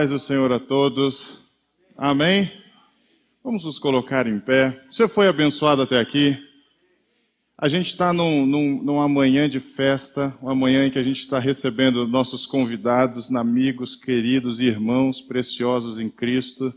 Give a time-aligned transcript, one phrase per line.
[0.00, 1.44] paz do Senhor a todos.
[1.94, 2.50] Amém?
[3.44, 4.82] Vamos nos colocar em pé.
[4.90, 6.38] Você foi abençoado até aqui?
[7.58, 11.20] A gente está num, num, numa manhã de festa, uma manhã em que a gente
[11.20, 16.72] está recebendo nossos convidados, amigos, queridos, irmãos preciosos em Cristo.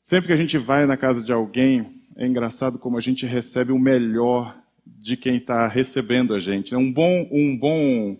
[0.00, 3.72] Sempre que a gente vai na casa de alguém, é engraçado como a gente recebe
[3.72, 6.76] o melhor de quem está recebendo a gente.
[6.76, 8.16] Um bom, um bom,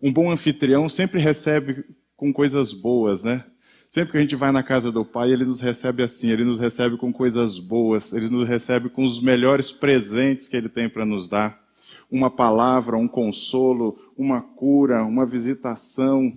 [0.00, 1.84] um bom anfitrião sempre recebe
[2.22, 3.44] com coisas boas, né?
[3.90, 6.56] Sempre que a gente vai na casa do Pai, Ele nos recebe assim, Ele nos
[6.56, 11.04] recebe com coisas boas, Ele nos recebe com os melhores presentes que Ele tem para
[11.04, 11.60] nos dar.
[12.08, 16.32] Uma palavra, um consolo, uma cura, uma visitação.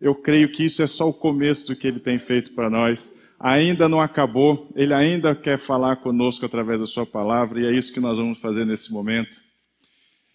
[0.00, 3.18] Eu creio que isso é só o começo do que Ele tem feito para nós.
[3.36, 7.92] Ainda não acabou, Ele ainda quer falar conosco através da Sua palavra, e é isso
[7.92, 9.40] que nós vamos fazer nesse momento.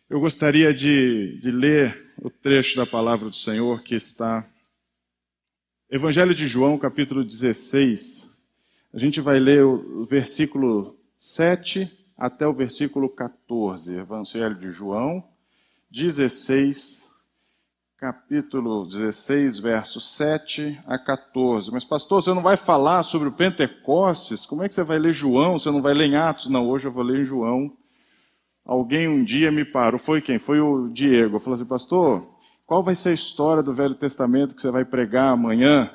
[0.10, 4.46] Eu gostaria de, de ler o trecho da palavra do Senhor que está
[5.94, 8.34] Evangelho de João, capítulo 16.
[8.94, 13.98] A gente vai ler o versículo 7 até o versículo 14.
[13.98, 15.22] Evangelho de João
[15.90, 17.12] 16,
[17.98, 21.70] capítulo 16, versos 7 a 14.
[21.74, 24.46] Mas, pastor, você não vai falar sobre o Pentecostes?
[24.46, 25.60] Como é que você vai ler João?
[25.60, 26.48] Você não vai ler em Atos?
[26.48, 27.70] Não, hoje eu vou ler em João.
[28.64, 30.00] Alguém um dia me parou.
[30.00, 30.40] Foi quem?
[30.40, 31.38] Foi o Diego.
[31.38, 32.31] Falou assim, pastor,
[32.72, 35.92] qual vai ser a história do Velho Testamento que você vai pregar amanhã?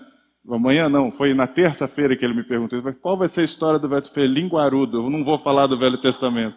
[0.46, 2.82] Amanhã não, foi na terça-feira que ele me perguntou.
[3.00, 4.34] Qual vai ser a história do Velho Testamento?
[4.34, 4.98] Linguarudo.
[4.98, 6.54] Eu não vou falar do Velho Testamento.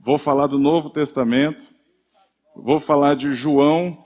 [0.00, 1.68] Vou falar do Novo Testamento.
[2.56, 4.02] Vou falar de João.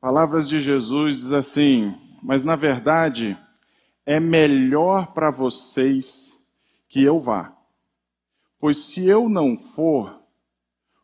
[0.00, 3.36] Palavras de Jesus diz assim: Mas na verdade
[4.06, 6.48] é melhor para vocês
[6.88, 7.54] que eu vá.
[8.58, 10.18] Pois se eu não for,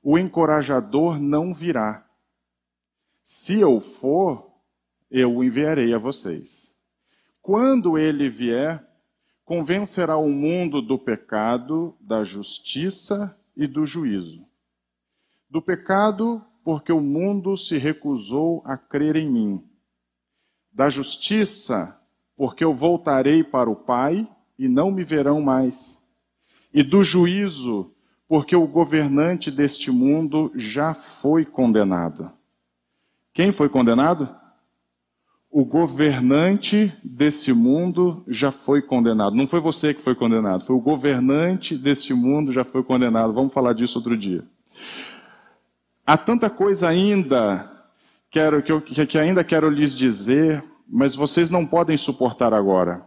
[0.03, 2.07] o encorajador não virá.
[3.33, 4.51] Se eu for,
[5.09, 6.77] eu o enviarei a vocês.
[7.41, 8.85] Quando ele vier,
[9.45, 14.45] convencerá o mundo do pecado, da justiça e do juízo.
[15.49, 19.65] Do pecado, porque o mundo se recusou a crer em mim.
[20.73, 22.05] Da justiça,
[22.37, 26.05] porque eu voltarei para o Pai e não me verão mais.
[26.75, 27.95] E do juízo,
[28.27, 32.40] porque o governante deste mundo já foi condenado.
[33.33, 34.29] Quem foi condenado?
[35.51, 39.35] O governante desse mundo já foi condenado.
[39.35, 43.33] Não foi você que foi condenado, foi o governante desse mundo já foi condenado.
[43.33, 44.45] Vamos falar disso outro dia.
[46.07, 47.71] Há tanta coisa ainda
[48.31, 53.05] quero, que, eu, que ainda quero lhes dizer, mas vocês não podem suportar agora.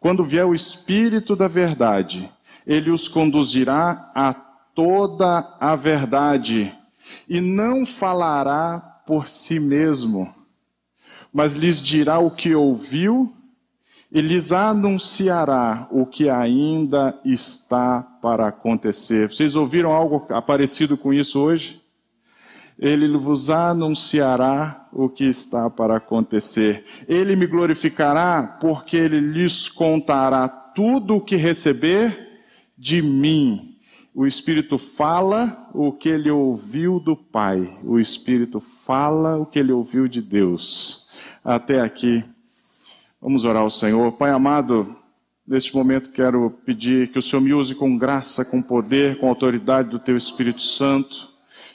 [0.00, 2.30] Quando vier o Espírito da Verdade,
[2.66, 6.74] ele os conduzirá a toda a verdade
[7.28, 10.34] e não falará por si mesmo,
[11.32, 13.34] mas lhes dirá o que ouviu
[14.10, 19.28] e lhes anunciará o que ainda está para acontecer.
[19.28, 21.82] Vocês ouviram algo parecido com isso hoje?
[22.78, 26.84] Ele vos anunciará o que está para acontecer.
[27.08, 32.42] Ele me glorificará, porque ele lhes contará tudo o que receber
[32.76, 33.73] de mim
[34.14, 37.76] o Espírito fala o que ele ouviu do Pai.
[37.82, 41.08] O Espírito fala o que ele ouviu de Deus.
[41.44, 42.24] Até aqui.
[43.20, 44.12] Vamos orar ao Senhor.
[44.12, 44.94] Pai amado,
[45.44, 49.90] neste momento quero pedir que o Senhor me use com graça, com poder, com autoridade
[49.90, 51.30] do Teu Espírito Santo.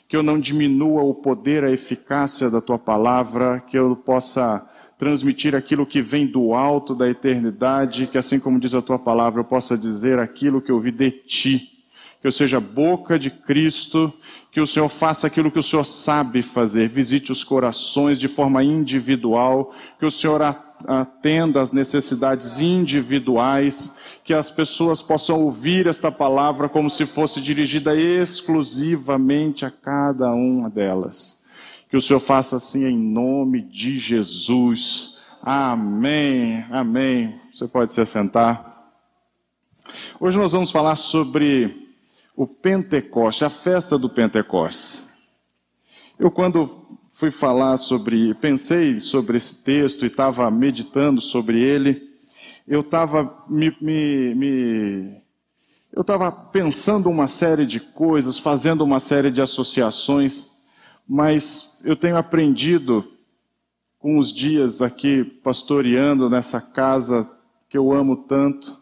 [0.07, 3.59] Que eu não diminua o poder, a eficácia da Tua palavra.
[3.59, 4.65] Que eu possa
[4.97, 8.07] transmitir aquilo que vem do alto da eternidade.
[8.07, 11.11] Que assim como diz a Tua palavra, eu possa dizer aquilo que eu ouvi de
[11.11, 11.78] Ti
[12.21, 14.13] que eu seja boca de Cristo,
[14.51, 18.61] que o Senhor faça aquilo que o Senhor sabe fazer, visite os corações de forma
[18.61, 20.41] individual, que o Senhor
[20.85, 27.95] atenda às necessidades individuais, que as pessoas possam ouvir esta palavra como se fosse dirigida
[27.95, 31.45] exclusivamente a cada uma delas.
[31.89, 35.19] Que o Senhor faça assim em nome de Jesus.
[35.41, 36.65] Amém.
[36.69, 37.39] Amém.
[37.53, 38.91] Você pode se assentar.
[40.19, 41.88] Hoje nós vamos falar sobre
[42.39, 45.09] o Pentecoste, a festa do Pentecostes.
[46.17, 52.01] Eu, quando fui falar sobre, pensei sobre esse texto e estava meditando sobre ele,
[52.65, 55.21] eu estava me, me, me,
[55.91, 60.63] eu estava pensando uma série de coisas, fazendo uma série de associações,
[61.05, 63.05] mas eu tenho aprendido
[63.99, 67.29] com os dias aqui pastoreando nessa casa
[67.67, 68.79] que eu amo tanto,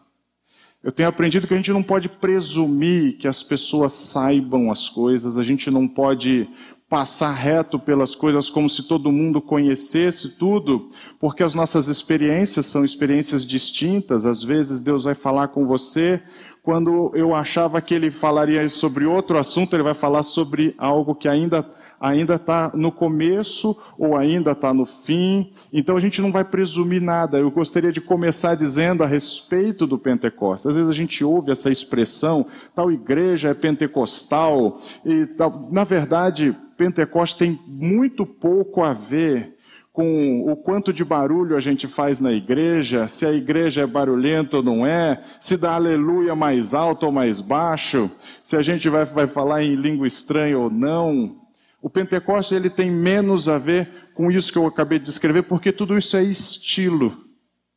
[0.88, 5.36] eu tenho aprendido que a gente não pode presumir que as pessoas saibam as coisas,
[5.36, 6.48] a gente não pode
[6.88, 10.88] passar reto pelas coisas como se todo mundo conhecesse tudo,
[11.20, 14.24] porque as nossas experiências são experiências distintas.
[14.24, 16.22] Às vezes Deus vai falar com você
[16.62, 21.28] quando eu achava que ele falaria sobre outro assunto, ele vai falar sobre algo que
[21.28, 25.50] ainda ainda está no começo ou ainda está no fim.
[25.72, 27.38] Então a gente não vai presumir nada.
[27.38, 30.66] Eu gostaria de começar dizendo a respeito do Pentecostes.
[30.66, 35.68] Às vezes a gente ouve essa expressão, tal igreja é pentecostal, e tal.
[35.72, 39.58] na verdade, Pentecostes tem muito pouco a ver
[39.98, 44.58] com o quanto de barulho a gente faz na igreja, se a igreja é barulhenta
[44.58, 48.08] ou não é, se dá aleluia mais alto ou mais baixo,
[48.40, 51.47] se a gente vai, vai falar em língua estranha ou não.
[51.80, 55.70] O Pentecostes ele tem menos a ver com isso que eu acabei de descrever, porque
[55.70, 57.28] tudo isso é estilo.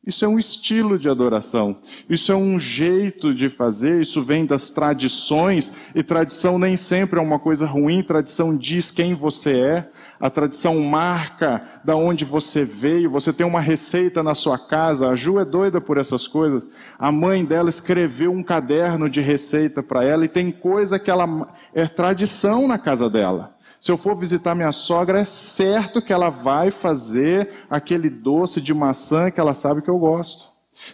[0.04, 1.76] Isso é um estilo de adoração.
[2.10, 4.02] Isso é um jeito de fazer.
[4.02, 5.92] Isso vem das tradições.
[5.94, 8.02] E tradição nem sempre é uma coisa ruim.
[8.02, 9.90] Tradição diz quem você é.
[10.18, 13.12] A tradição marca da onde você veio.
[13.12, 15.08] Você tem uma receita na sua casa.
[15.08, 16.66] A Ju é doida por essas coisas.
[16.98, 21.54] A mãe dela escreveu um caderno de receita para ela e tem coisa que ela
[21.72, 23.54] é tradição na casa dela.
[23.82, 28.72] Se eu for visitar minha sogra, é certo que ela vai fazer aquele doce de
[28.72, 30.52] maçã que ela sabe que eu gosto.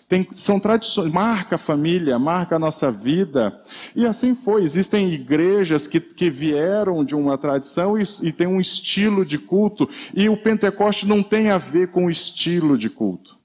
[0.09, 3.61] Tem, são tradições, marca a família, marca a nossa vida.
[3.95, 4.63] E assim foi.
[4.63, 9.87] Existem igrejas que, que vieram de uma tradição e, e tem um estilo de culto.
[10.15, 13.37] E o Pentecoste não tem a ver com o estilo de culto.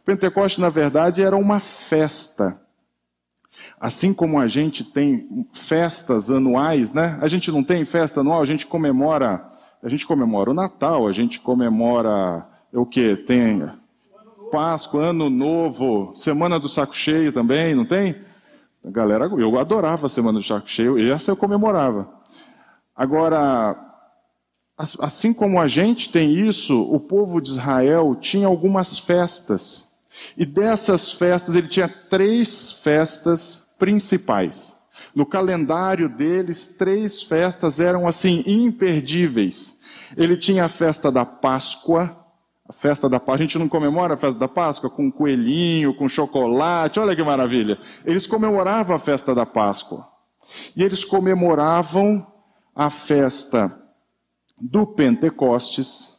[0.00, 2.67] O Pentecoste, na verdade, era uma festa.
[3.80, 7.16] Assim como a gente tem festas anuais, né?
[7.20, 9.48] A gente não tem festa anual, a gente comemora,
[9.82, 13.16] a gente comemora o Natal, a gente comemora o que?
[13.16, 13.70] Tem
[14.50, 18.16] Páscoa, Ano Novo, Semana do Saco Cheio também, não tem?
[18.84, 22.08] A galera, eu adorava a Semana do Saco Cheio, e essa eu comemorava.
[22.96, 23.76] Agora,
[24.76, 29.98] assim como a gente tem isso, o povo de Israel tinha algumas festas.
[30.36, 34.82] E dessas festas, ele tinha três festas principais.
[35.14, 39.80] No calendário deles, três festas eram assim imperdíveis.
[40.16, 42.16] Ele tinha a festa da Páscoa,
[42.68, 43.34] a festa da Páscoa.
[43.34, 47.78] A gente não comemora a festa da Páscoa com coelhinho, com chocolate, olha que maravilha.
[48.04, 50.06] Eles comemoravam a festa da Páscoa.
[50.76, 52.26] E eles comemoravam
[52.74, 53.74] a festa
[54.60, 56.16] do Pentecostes,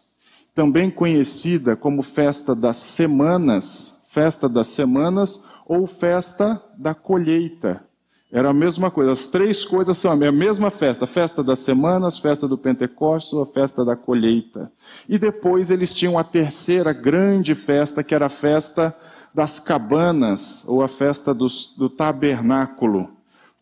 [0.54, 7.84] também conhecida como festa das semanas, festa das semanas ou festa da colheita.
[8.32, 12.48] Era a mesma coisa, as três coisas são a mesma festa: festa das semanas, festa
[12.48, 14.72] do Pentecostes a festa da colheita.
[15.08, 18.96] E depois eles tinham a terceira grande festa, que era a festa
[19.34, 23.12] das cabanas, ou a festa do tabernáculo,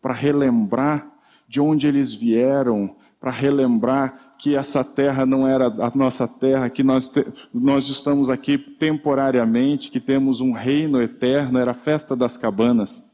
[0.00, 1.06] para relembrar
[1.46, 6.84] de onde eles vieram, para relembrar que essa terra não era a nossa terra, que
[6.84, 12.36] nós, te, nós estamos aqui temporariamente, que temos um reino eterno, era a festa das
[12.36, 13.08] cabanas.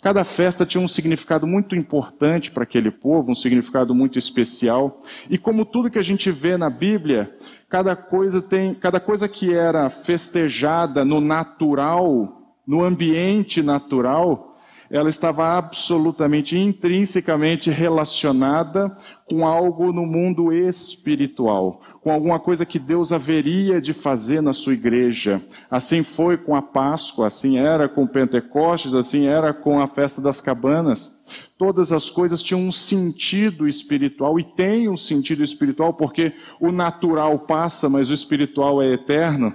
[0.00, 5.00] Cada festa tinha um significado muito importante para aquele povo, um significado muito especial.
[5.28, 7.34] E como tudo que a gente vê na Bíblia,
[7.68, 14.55] cada coisa tem, cada coisa que era festejada no natural, no ambiente natural,
[14.90, 18.94] ela estava absolutamente, intrinsecamente relacionada
[19.28, 24.74] com algo no mundo espiritual, com alguma coisa que Deus haveria de fazer na sua
[24.74, 25.42] igreja.
[25.70, 30.40] Assim foi com a Páscoa, assim era com Pentecostes, assim era com a festa das
[30.40, 31.16] cabanas.
[31.58, 37.38] Todas as coisas tinham um sentido espiritual e têm um sentido espiritual porque o natural
[37.40, 39.52] passa, mas o espiritual é eterno.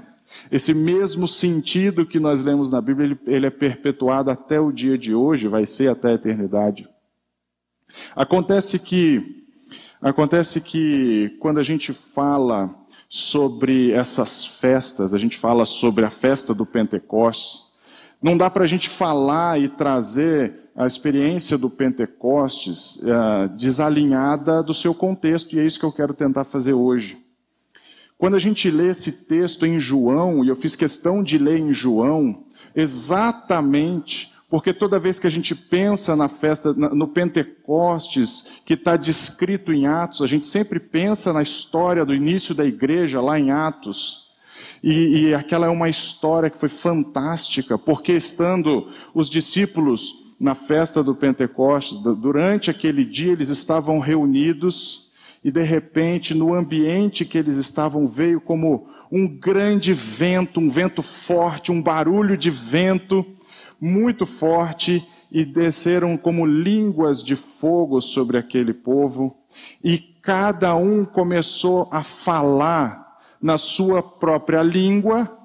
[0.51, 4.97] Esse mesmo sentido que nós lemos na Bíblia, ele, ele, é perpetuado até o dia
[4.97, 6.87] de hoje, vai ser até a eternidade.
[8.15, 9.45] Acontece que,
[10.01, 12.73] acontece que quando a gente fala
[13.09, 17.69] sobre essas festas, a gente fala sobre a festa do Pentecostes,
[18.21, 24.73] não dá para a gente falar e trazer a experiência do Pentecostes uh, desalinhada do
[24.73, 27.17] seu contexto, e é isso que eu quero tentar fazer hoje.
[28.21, 31.73] Quando a gente lê esse texto em João, e eu fiz questão de ler em
[31.73, 32.43] João,
[32.75, 39.73] exatamente porque toda vez que a gente pensa na festa, no Pentecostes, que está descrito
[39.73, 44.27] em Atos, a gente sempre pensa na história do início da igreja lá em Atos.
[44.83, 51.03] E, e aquela é uma história que foi fantástica, porque estando os discípulos na festa
[51.03, 55.09] do Pentecostes, durante aquele dia eles estavam reunidos
[55.43, 61.01] e de repente, no ambiente que eles estavam, veio como um grande vento, um vento
[61.01, 63.25] forte, um barulho de vento
[63.79, 69.37] muito forte, e desceram como línguas de fogo sobre aquele povo,
[69.83, 75.37] e cada um começou a falar na sua própria língua,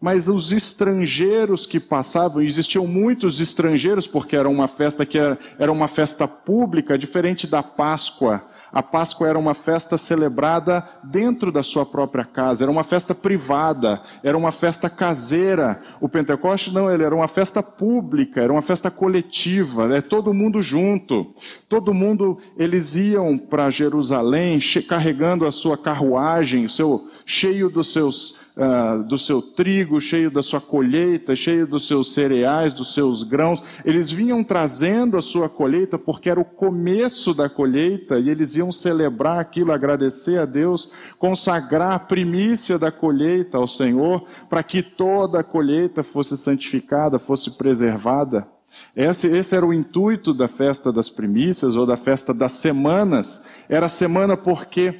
[0.00, 5.72] mas os estrangeiros que passavam, existiam muitos estrangeiros, porque era uma festa que era, era
[5.72, 11.86] uma festa pública, diferente da Páscoa, a Páscoa era uma festa celebrada dentro da sua
[11.86, 15.80] própria casa, era uma festa privada, era uma festa caseira.
[15.98, 20.02] O Pentecoste não, ele era uma festa pública, era uma festa coletiva, né?
[20.02, 21.34] todo mundo junto.
[21.70, 28.45] Todo mundo, eles iam para Jerusalém carregando a sua carruagem, o seu, cheio dos seus
[28.56, 33.62] uh, do seu trigo, cheio da sua colheita, cheio dos seus cereais, dos seus grãos.
[33.84, 38.72] Eles vinham trazendo a sua colheita porque era o começo da colheita e eles iam
[38.72, 45.40] celebrar aquilo, agradecer a Deus, consagrar a primícia da colheita ao Senhor, para que toda
[45.40, 48.48] a colheita fosse santificada, fosse preservada.
[48.94, 53.46] Esse, esse, era o intuito da festa das primícias ou da festa das semanas.
[53.68, 54.94] Era semana porque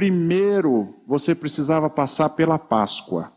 [0.00, 3.30] primeiro você precisava passar pela Páscoa.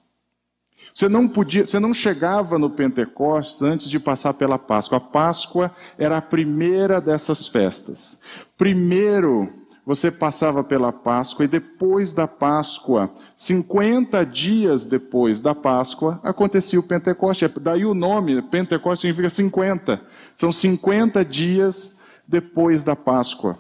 [0.95, 4.97] Você não podia, você não chegava no Pentecostes antes de passar pela Páscoa.
[4.97, 8.21] A Páscoa era a primeira dessas festas.
[8.57, 9.51] Primeiro
[9.85, 16.87] você passava pela Páscoa e depois da Páscoa, 50 dias depois da Páscoa, acontecia o
[16.87, 17.51] Pentecostes.
[17.59, 20.01] Daí o nome, Pentecostes significa 50.
[20.33, 23.59] São 50 dias depois da Páscoa.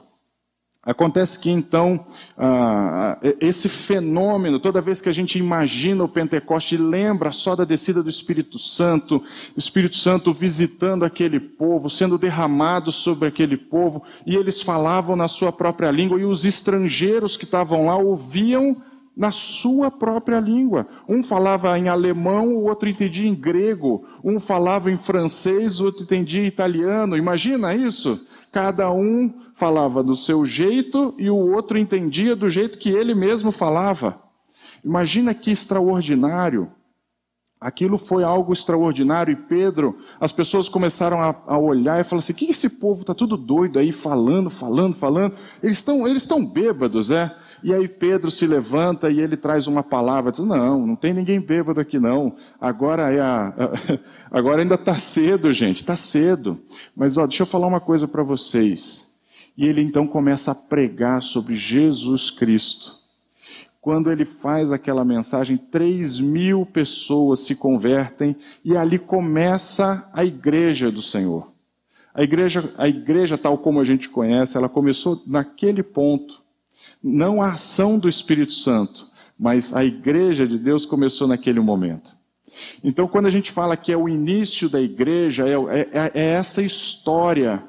[0.85, 2.05] Acontece que então,
[2.37, 8.03] ah, esse fenômeno, toda vez que a gente imagina o Pentecoste, lembra só da descida
[8.03, 9.23] do Espírito Santo,
[9.55, 15.29] o Espírito Santo visitando aquele povo, sendo derramado sobre aquele povo, e eles falavam na
[15.29, 18.75] sua própria língua, e os estrangeiros que estavam lá ouviam
[19.15, 20.85] na sua própria língua.
[21.07, 26.03] Um falava em alemão, o outro entendia em grego, um falava em francês, o outro
[26.03, 27.15] entendia em italiano.
[27.15, 28.19] Imagina isso?
[28.53, 33.51] Cada um falava do seu jeito e o outro entendia do jeito que ele mesmo
[33.51, 34.21] falava.
[34.85, 36.71] Imagina que extraordinário.
[37.59, 42.33] Aquilo foi algo extraordinário e Pedro, as pessoas começaram a, a olhar e falaram assim:
[42.33, 45.35] que esse povo está tudo doido aí, falando, falando, falando.
[45.63, 47.35] Eles estão eles estão bêbados, é?
[47.63, 51.39] E aí Pedro se levanta e ele traz uma palavra, diz: Não, não tem ninguém
[51.39, 52.35] bêbado aqui não.
[52.59, 53.53] Agora é a,
[54.29, 56.59] agora ainda está cedo, gente, está cedo.
[56.95, 59.17] Mas ó, deixa eu falar uma coisa para vocês.
[59.55, 63.01] E ele então começa a pregar sobre Jesus Cristo.
[63.79, 70.91] Quando ele faz aquela mensagem, 3 mil pessoas se convertem e ali começa a igreja
[70.91, 71.51] do Senhor.
[72.13, 76.42] A igreja, a igreja tal como a gente conhece, ela começou naquele ponto.
[77.03, 79.07] Não a ação do Espírito Santo,
[79.37, 82.15] mas a igreja de Deus começou naquele momento.
[82.83, 86.61] Então, quando a gente fala que é o início da igreja, é, é, é essa
[86.61, 87.63] história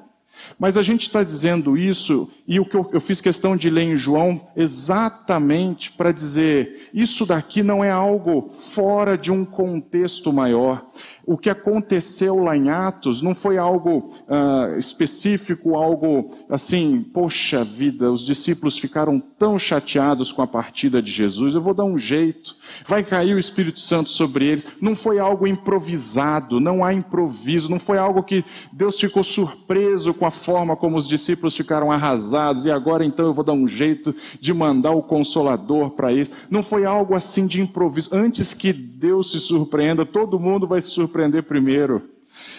[0.58, 3.82] mas a gente está dizendo isso, e o que eu, eu, fiz questão de ler
[3.82, 10.86] em João, exatamente para dizer: isso daqui não é algo fora de um contexto maior.
[11.26, 18.12] O que aconteceu lá em Atos não foi algo uh, específico, algo assim, poxa vida,
[18.12, 22.56] os discípulos ficaram tão chateados com a partida de Jesus, eu vou dar um jeito,
[22.86, 24.66] vai cair o Espírito Santo sobre eles.
[24.80, 30.26] Não foi algo improvisado, não há improviso, não foi algo que Deus ficou surpreso com
[30.26, 34.14] a forma como os discípulos ficaram arrasados, e agora então eu vou dar um jeito
[34.40, 36.32] de mandar o consolador para eles.
[36.50, 38.10] Não foi algo assim de improviso.
[38.12, 42.02] Antes que Deus se surpreenda, todo mundo vai se surpreender surpreender primeiro.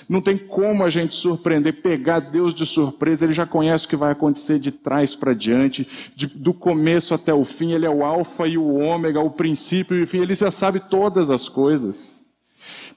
[0.07, 3.97] Não tem como a gente surpreender, pegar Deus de surpresa, ele já conhece o que
[3.97, 5.85] vai acontecer de trás para diante,
[6.15, 9.97] de, do começo até o fim, ele é o alfa e o ômega, o princípio
[9.97, 12.23] e o fim, ele já sabe todas as coisas.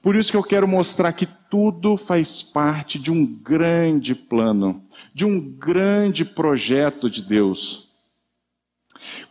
[0.01, 4.81] Por isso que eu quero mostrar que tudo faz parte de um grande plano,
[5.13, 7.88] de um grande projeto de Deus.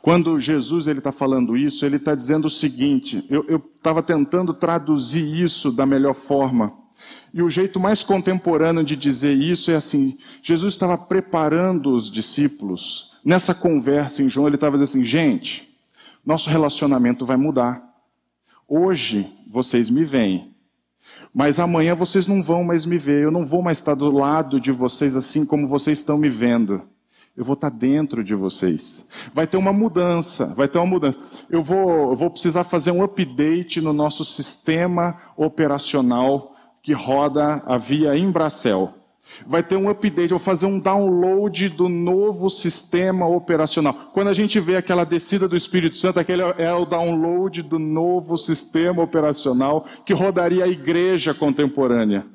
[0.01, 5.25] Quando Jesus ele está falando isso, ele está dizendo o seguinte: eu estava tentando traduzir
[5.25, 6.73] isso da melhor forma.
[7.33, 13.13] E o jeito mais contemporâneo de dizer isso é assim: Jesus estava preparando os discípulos.
[13.25, 15.77] Nessa conversa em João, ele estava dizendo assim: gente,
[16.25, 17.87] nosso relacionamento vai mudar.
[18.67, 20.55] Hoje vocês me veem,
[21.33, 23.23] mas amanhã vocês não vão mais me ver.
[23.23, 26.83] Eu não vou mais estar do lado de vocês assim como vocês estão me vendo
[27.39, 29.11] eu vou estar dentro de vocês.
[29.33, 31.21] Vai ter uma mudança, vai ter uma mudança.
[31.49, 37.79] Eu vou, eu vou precisar fazer um update no nosso sistema operacional que roda a
[37.79, 38.93] via Embracel.
[39.47, 44.11] Vai ter um update, vou fazer um download do novo sistema operacional.
[44.13, 48.37] Quando a gente vê aquela descida do Espírito Santo, aquele é o download do novo
[48.37, 52.27] sistema operacional que rodaria a igreja contemporânea.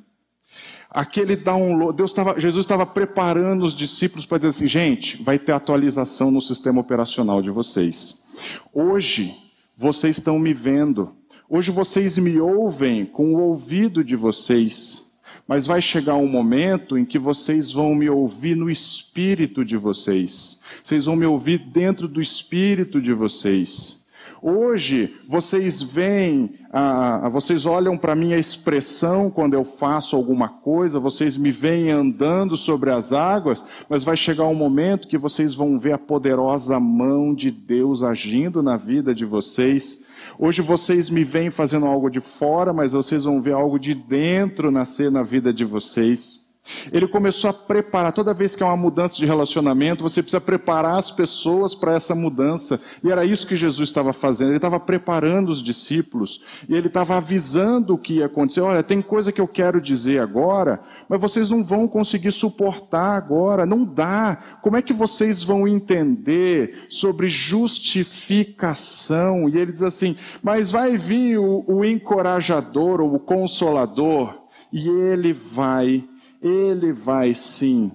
[0.94, 5.52] Aquele download, Deus estava, Jesus estava preparando os discípulos para dizer assim, gente, vai ter
[5.52, 8.24] atualização no sistema operacional de vocês.
[8.72, 9.36] Hoje,
[9.76, 11.12] vocês estão me vendo.
[11.50, 15.14] Hoje vocês me ouvem com o ouvido de vocês.
[15.48, 20.62] Mas vai chegar um momento em que vocês vão me ouvir no espírito de vocês.
[20.82, 24.03] Vocês vão me ouvir dentro do espírito de vocês.
[24.46, 31.00] Hoje, vocês veem, ah, vocês olham para a minha expressão quando eu faço alguma coisa,
[31.00, 35.80] vocês me veem andando sobre as águas, mas vai chegar um momento que vocês vão
[35.80, 40.08] ver a poderosa mão de Deus agindo na vida de vocês.
[40.38, 44.70] Hoje vocês me veem fazendo algo de fora, mas vocês vão ver algo de dentro
[44.72, 46.43] nascer na vida de vocês.
[46.92, 50.98] Ele começou a preparar, toda vez que há uma mudança de relacionamento, você precisa preparar
[50.98, 52.82] as pessoas para essa mudança.
[53.04, 54.50] E era isso que Jesus estava fazendo.
[54.50, 58.62] Ele estava preparando os discípulos e ele estava avisando o que ia acontecer.
[58.62, 60.80] Olha, tem coisa que eu quero dizer agora,
[61.10, 63.66] mas vocês não vão conseguir suportar agora.
[63.66, 64.38] Não dá.
[64.62, 69.50] Como é que vocês vão entender sobre justificação?
[69.50, 75.34] E ele diz assim: Mas vai vir o, o encorajador ou o consolador, e ele
[75.34, 76.08] vai
[76.44, 77.92] ele vai sim,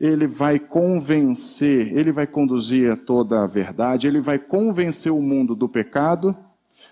[0.00, 5.54] ele vai convencer, ele vai conduzir a toda a verdade, ele vai convencer o mundo
[5.54, 6.36] do pecado,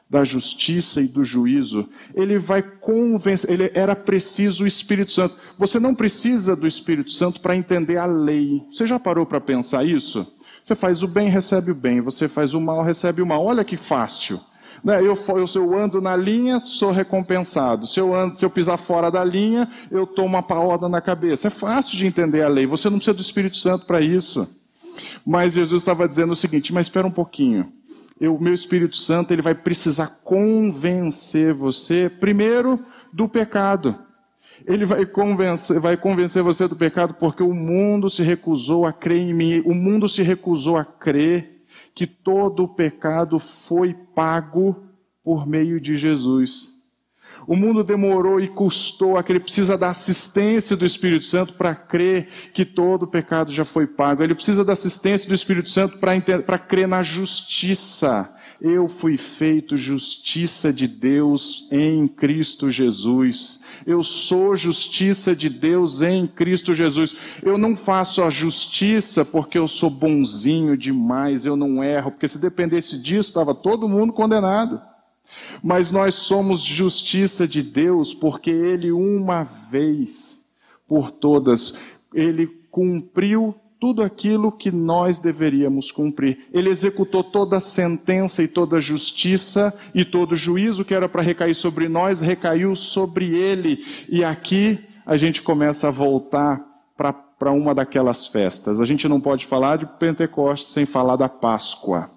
[0.08, 1.88] da justiça e do juízo.
[2.14, 5.36] Ele vai convencer, ele era preciso o Espírito Santo.
[5.58, 8.62] Você não precisa do Espírito Santo para entender a lei.
[8.72, 10.36] Você já parou para pensar isso?
[10.62, 12.00] Você faz o bem, recebe o bem.
[12.00, 13.44] Você faz o mal, recebe o mal.
[13.44, 14.40] Olha que fácil.
[14.82, 15.00] Né?
[15.00, 17.86] Eu, eu, se eu ando na linha, sou recompensado.
[17.86, 21.48] Se eu, ando, se eu pisar fora da linha, eu tomo uma paoda na cabeça.
[21.48, 22.66] É fácil de entender a lei.
[22.66, 24.48] Você não precisa do Espírito Santo para isso.
[25.24, 27.72] Mas Jesus estava dizendo o seguinte: mas espera um pouquinho.
[28.20, 32.78] O meu Espírito Santo ele vai precisar convencer você, primeiro,
[33.10, 33.96] do pecado.
[34.66, 39.22] Ele vai convencer, vai convencer você do pecado porque o mundo se recusou a crer
[39.22, 39.62] em mim.
[39.64, 41.59] O mundo se recusou a crer
[41.94, 44.76] que todo o pecado foi pago
[45.22, 46.69] por meio de Jesus.
[47.50, 51.74] O mundo demorou e custou, a que ele precisa da assistência do Espírito Santo para
[51.74, 54.22] crer que todo o pecado já foi pago.
[54.22, 58.32] Ele precisa da assistência do Espírito Santo para crer na justiça.
[58.60, 63.64] Eu fui feito justiça de Deus em Cristo Jesus.
[63.84, 67.16] Eu sou justiça de Deus em Cristo Jesus.
[67.42, 72.40] Eu não faço a justiça porque eu sou bonzinho demais, eu não erro, porque se
[72.40, 74.80] dependesse disso, estava todo mundo condenado.
[75.62, 80.52] Mas nós somos justiça de Deus porque Ele, uma vez
[80.88, 81.78] por todas,
[82.14, 86.46] Ele cumpriu tudo aquilo que nós deveríamos cumprir.
[86.52, 91.08] Ele executou toda a sentença e toda a justiça e todo o juízo que era
[91.08, 93.82] para recair sobre nós, recaiu sobre ele.
[94.08, 96.62] E aqui a gente começa a voltar
[96.94, 98.80] para uma daquelas festas.
[98.80, 102.10] A gente não pode falar de Pentecostes sem falar da Páscoa.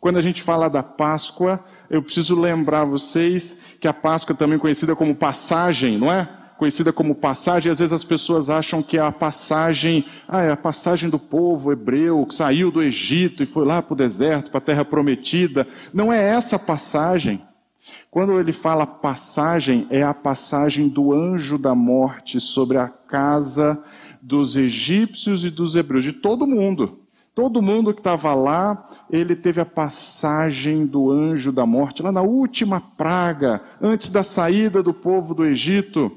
[0.00, 4.58] Quando a gente fala da Páscoa, eu preciso lembrar vocês que a Páscoa é também
[4.58, 6.36] conhecida como passagem, não é?
[6.58, 10.56] conhecida como passagem, às vezes as pessoas acham que é a passagem, ah, é a
[10.56, 14.58] passagem do povo hebreu que saiu do Egito e foi lá para o deserto, para
[14.58, 15.68] a terra prometida.
[15.94, 17.40] Não é essa passagem.
[18.10, 23.82] Quando ele fala passagem, é a passagem do anjo da morte sobre a casa
[24.20, 26.98] dos egípcios e dos hebreus, de todo mundo.
[27.38, 32.20] Todo mundo que estava lá, ele teve a passagem do anjo da morte, lá na
[32.20, 36.10] última praga, antes da saída do povo do Egito.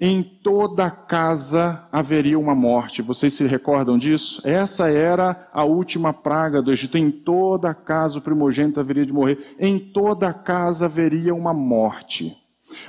[0.00, 3.02] Em toda casa haveria uma morte.
[3.02, 4.40] Vocês se recordam disso?
[4.44, 6.96] Essa era a última praga do Egito.
[6.96, 9.56] Em toda casa o primogênito haveria de morrer.
[9.58, 12.40] Em toda casa haveria uma morte.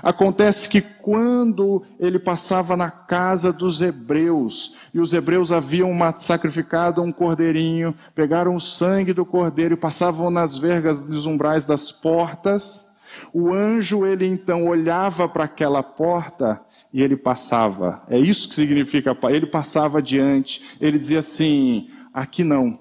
[0.02, 7.12] Acontece que quando ele passava na casa dos hebreus, e os hebreus haviam sacrificado um
[7.12, 12.94] cordeirinho, pegaram o sangue do cordeiro e passavam nas vergas dos umbrais das portas,
[13.34, 16.62] o anjo ele então olhava para aquela porta
[16.94, 18.04] e ele passava.
[18.08, 20.78] É isso que significa, ele passava adiante.
[20.80, 22.80] Ele dizia assim: aqui não,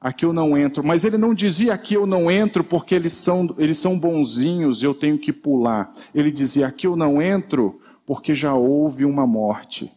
[0.00, 0.82] aqui eu não entro.
[0.84, 4.86] Mas ele não dizia aqui eu não entro porque eles são, eles são bonzinhos e
[4.86, 5.92] eu tenho que pular.
[6.14, 9.92] Ele dizia aqui eu não entro porque já houve uma morte.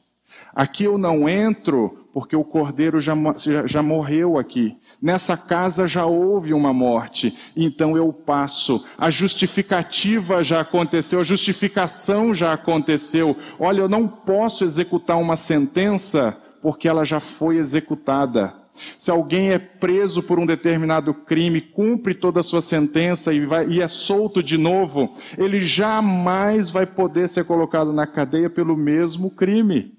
[0.54, 4.78] Aqui eu não entro porque o cordeiro já, já, já, morreu aqui.
[5.02, 8.86] Nessa casa já houve uma morte, então eu passo.
[8.96, 13.36] A justificativa já aconteceu, a justificação já aconteceu.
[13.60, 18.63] Olha, eu não posso executar uma sentença porque ela já foi executada.
[18.98, 23.68] Se alguém é preso por um determinado crime, cumpre toda a sua sentença e, vai,
[23.68, 29.30] e é solto de novo, ele jamais vai poder ser colocado na cadeia pelo mesmo
[29.30, 29.94] crime.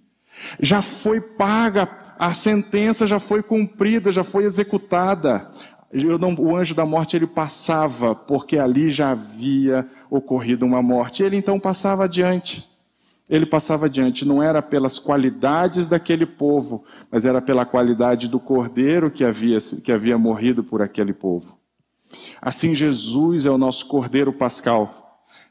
[0.60, 5.48] Já foi paga, a sentença já foi cumprida, já foi executada.
[6.20, 11.22] Não, o anjo da morte ele passava, porque ali já havia ocorrido uma morte.
[11.22, 12.68] Ele então passava adiante.
[13.28, 19.10] Ele passava adiante, não era pelas qualidades daquele povo, mas era pela qualidade do cordeiro
[19.10, 21.58] que havia, que havia morrido por aquele povo.
[22.40, 25.03] Assim, Jesus é o nosso cordeiro pascal.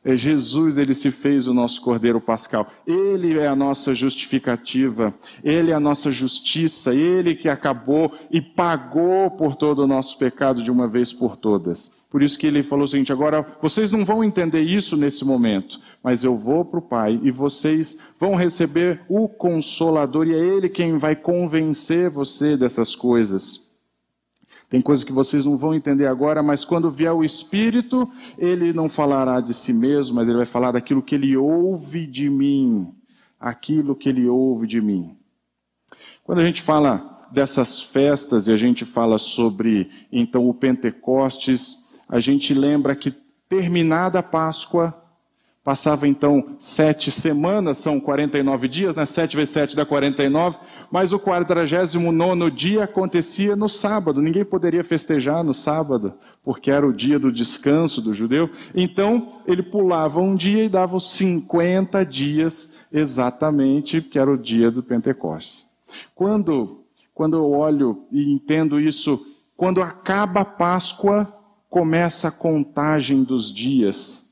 [0.06, 2.68] É Jesus, ele se fez o nosso Cordeiro Pascal.
[2.86, 5.14] Ele é a nossa justificativa.
[5.42, 6.94] Ele é a nossa justiça.
[6.94, 12.04] Ele que acabou e pagou por todo o nosso pecado de uma vez por todas.
[12.12, 15.80] Por isso que ele falou o seguinte: agora vocês não vão entender isso nesse momento,
[16.04, 20.68] mas eu vou para o Pai e vocês vão receber o Consolador e é Ele
[20.68, 23.63] quem vai convencer você dessas coisas.
[24.74, 28.10] Tem coisas que vocês não vão entender agora, mas quando vier o Espírito,
[28.40, 32.28] ele não falará de si mesmo, mas ele vai falar daquilo que ele ouve de
[32.28, 32.92] mim.
[33.40, 35.16] Aquilo que ele ouve de mim.
[36.24, 41.78] Quando a gente fala dessas festas e a gente fala sobre, então, o Pentecostes,
[42.10, 43.14] a gente lembra que
[43.48, 45.03] terminada a Páscoa,
[45.64, 49.06] Passava então sete semanas, são 49 dias, né?
[49.06, 50.60] Sete vezes sete dá 49,
[50.92, 54.22] mas o 49 dia acontecia no sábado.
[54.22, 58.50] Ninguém poderia festejar no sábado, porque era o dia do descanso do judeu.
[58.76, 64.70] Então, ele pulava um dia e dava os 50 dias exatamente, que era o dia
[64.70, 65.66] do Pentecostes.
[66.14, 71.34] Quando, quando eu olho e entendo isso, quando acaba a Páscoa,
[71.70, 74.23] começa a contagem dos dias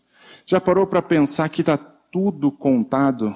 [0.51, 3.33] já parou para pensar que está tudo contado?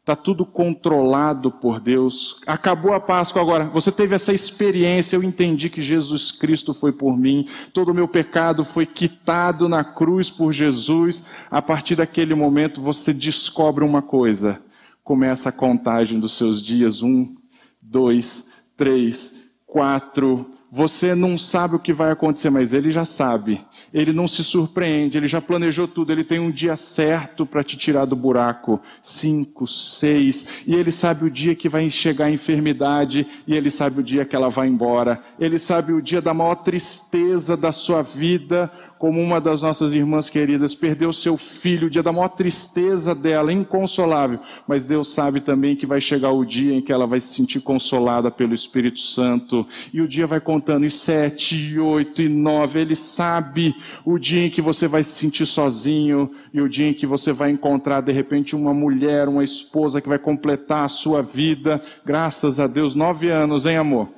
[0.00, 2.42] Está tudo controlado por Deus.
[2.46, 3.64] Acabou a Páscoa agora.
[3.70, 5.16] Você teve essa experiência.
[5.16, 7.46] Eu entendi que Jesus Cristo foi por mim.
[7.72, 11.46] Todo o meu pecado foi quitado na cruz por Jesus.
[11.50, 14.62] A partir daquele momento você descobre uma coisa.
[15.02, 17.02] Começa a contagem dos seus dias.
[17.02, 17.34] Um,
[17.80, 20.50] dois, três, quatro.
[20.70, 25.16] Você não sabe o que vai acontecer, mas ele já sabe ele não se surpreende,
[25.16, 28.80] ele já planejou tudo, ele tem um dia certo para te tirar do buraco.
[29.00, 34.00] Cinco, seis, e ele sabe o dia que vai chegar a enfermidade, e ele sabe
[34.00, 35.20] o dia que ela vai embora.
[35.38, 40.28] Ele sabe o dia da maior tristeza da sua vida, como uma das nossas irmãs
[40.28, 44.40] queridas perdeu seu filho, o dia da maior tristeza dela, inconsolável.
[44.66, 47.60] Mas Deus sabe também que vai chegar o dia em que ela vai se sentir
[47.60, 49.66] consolada pelo Espírito Santo.
[49.92, 52.80] E o dia vai contando, e sete, e oito, e nove.
[52.80, 56.94] Ele sabe o dia em que você vai se sentir sozinho, e o dia em
[56.94, 61.22] que você vai encontrar, de repente, uma mulher, uma esposa que vai completar a sua
[61.22, 61.80] vida.
[62.04, 64.08] Graças a Deus, nove anos, hein, amor?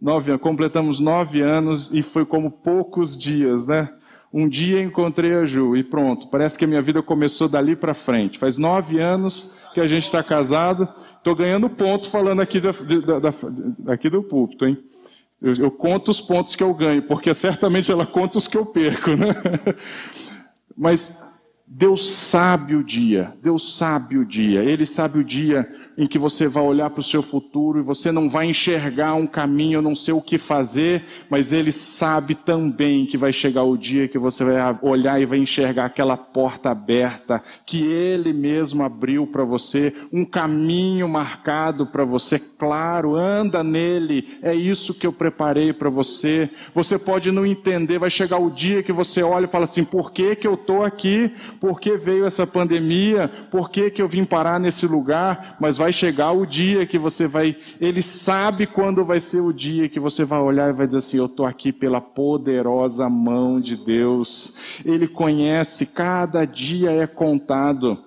[0.00, 3.90] Nove, completamos nove anos e foi como poucos dias, né?
[4.32, 7.94] Um dia encontrei a Ju e pronto, parece que a minha vida começou dali para
[7.94, 8.38] frente.
[8.38, 13.18] Faz nove anos que a gente está casado, estou ganhando ponto falando aqui, da, da,
[13.18, 14.78] da, aqui do púlpito, hein?
[15.42, 18.66] Eu, eu, conto os pontos que eu ganho, porque certamente ela conta os que eu
[18.66, 19.34] perco, né?
[20.76, 25.68] Mas Deus sabe o dia, Deus sabe o dia, Ele sabe o dia
[26.00, 29.26] em que você vai olhar para o seu futuro e você não vai enxergar um
[29.26, 34.08] caminho, não sei o que fazer, mas Ele sabe também que vai chegar o dia
[34.08, 39.44] que você vai olhar e vai enxergar aquela porta aberta que Ele mesmo abriu para
[39.44, 45.90] você, um caminho marcado para você, claro, anda nele, é isso que eu preparei para
[45.90, 46.48] você.
[46.74, 50.12] Você pode não entender, vai chegar o dia que você olha e fala assim: por
[50.12, 51.30] que, que eu estou aqui?
[51.60, 53.30] Por que veio essa pandemia?
[53.50, 55.58] Por que, que eu vim parar nesse lugar?
[55.60, 59.88] Mas vai chegar o dia que você vai, ele sabe quando vai ser o dia
[59.88, 63.76] que você vai olhar e vai dizer assim: Eu estou aqui pela poderosa mão de
[63.76, 64.58] Deus.
[64.84, 68.04] Ele conhece, cada dia é contado.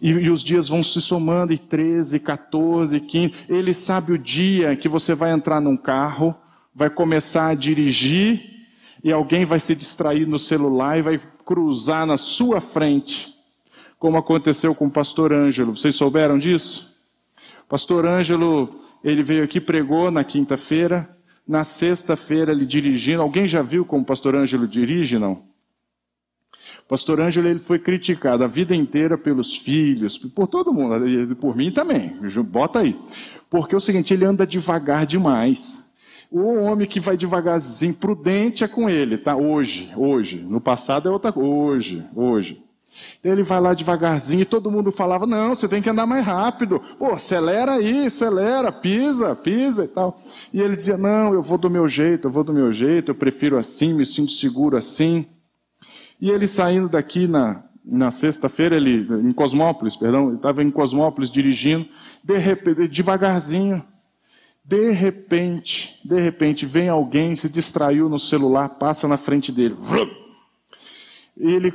[0.00, 3.34] E, e, os dias vão se somando, e 13, 14, 15.
[3.48, 6.34] Ele sabe o dia que você vai entrar num carro,
[6.74, 8.68] vai começar a dirigir,
[9.02, 13.34] e alguém vai se distrair no celular e vai cruzar na sua frente,
[13.98, 15.76] como aconteceu com o pastor Ângelo.
[15.76, 16.93] Vocês souberam disso?
[17.74, 21.10] Pastor Ângelo, ele veio aqui, pregou na quinta-feira.
[21.44, 23.20] Na sexta-feira, ele dirigindo.
[23.20, 25.42] Alguém já viu como o pastor Ângelo dirige, não?
[26.88, 31.72] Pastor Ângelo ele foi criticado a vida inteira pelos filhos, por todo mundo, por mim
[31.72, 32.16] também.
[32.44, 32.96] Bota aí.
[33.50, 35.92] Porque é o seguinte, ele anda devagar demais.
[36.30, 39.34] O homem que vai devagarzinho, prudente é com ele, tá?
[39.34, 40.46] Hoje, hoje.
[40.48, 41.48] No passado é outra coisa.
[41.50, 42.63] Hoje, hoje.
[43.22, 46.80] Ele vai lá devagarzinho e todo mundo falava: Não, você tem que andar mais rápido.
[46.98, 50.16] Pô, acelera aí, acelera, pisa, pisa e tal.
[50.52, 53.14] E ele dizia: Não, eu vou do meu jeito, eu vou do meu jeito, eu
[53.14, 55.26] prefiro assim, me sinto seguro assim.
[56.20, 61.30] E ele saindo daqui na, na sexta-feira, ele, em Cosmópolis, perdão, ele estava em Cosmópolis
[61.30, 61.86] dirigindo,
[62.22, 63.84] de repente, devagarzinho.
[64.66, 69.76] De repente, de repente, vem alguém, se distraiu no celular, passa na frente dele.
[71.36, 71.70] Ele,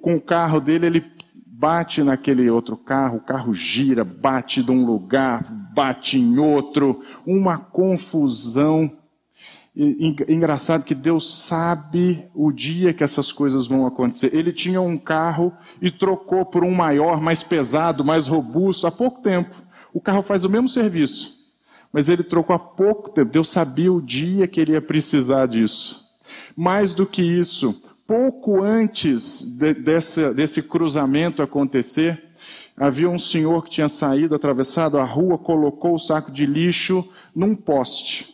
[0.00, 1.12] com o carro dele, ele
[1.46, 5.44] bate naquele outro carro, o carro gira, bate de um lugar,
[5.74, 8.90] bate em outro, uma confusão.
[9.74, 14.34] engraçado que Deus sabe o dia que essas coisas vão acontecer.
[14.34, 19.20] Ele tinha um carro e trocou por um maior, mais pesado, mais robusto, há pouco
[19.22, 19.54] tempo.
[19.92, 21.42] O carro faz o mesmo serviço
[21.92, 23.30] mas ele trocou há pouco tempo.
[23.30, 26.10] Deus sabia o dia que ele ia precisar disso.
[26.56, 32.22] Mais do que isso, pouco antes de, desse, desse cruzamento acontecer,
[32.76, 37.54] havia um senhor que tinha saído, atravessado a rua, colocou o saco de lixo num
[37.54, 38.32] poste.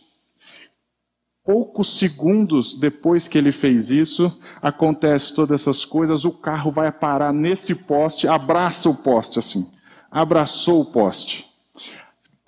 [1.43, 7.33] Poucos segundos depois que ele fez isso, acontece todas essas coisas, o carro vai parar
[7.33, 9.67] nesse poste, abraça o poste assim,
[10.11, 11.49] abraçou o poste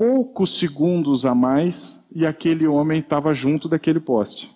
[0.01, 4.49] poucos segundos a mais e aquele homem estava junto daquele poste.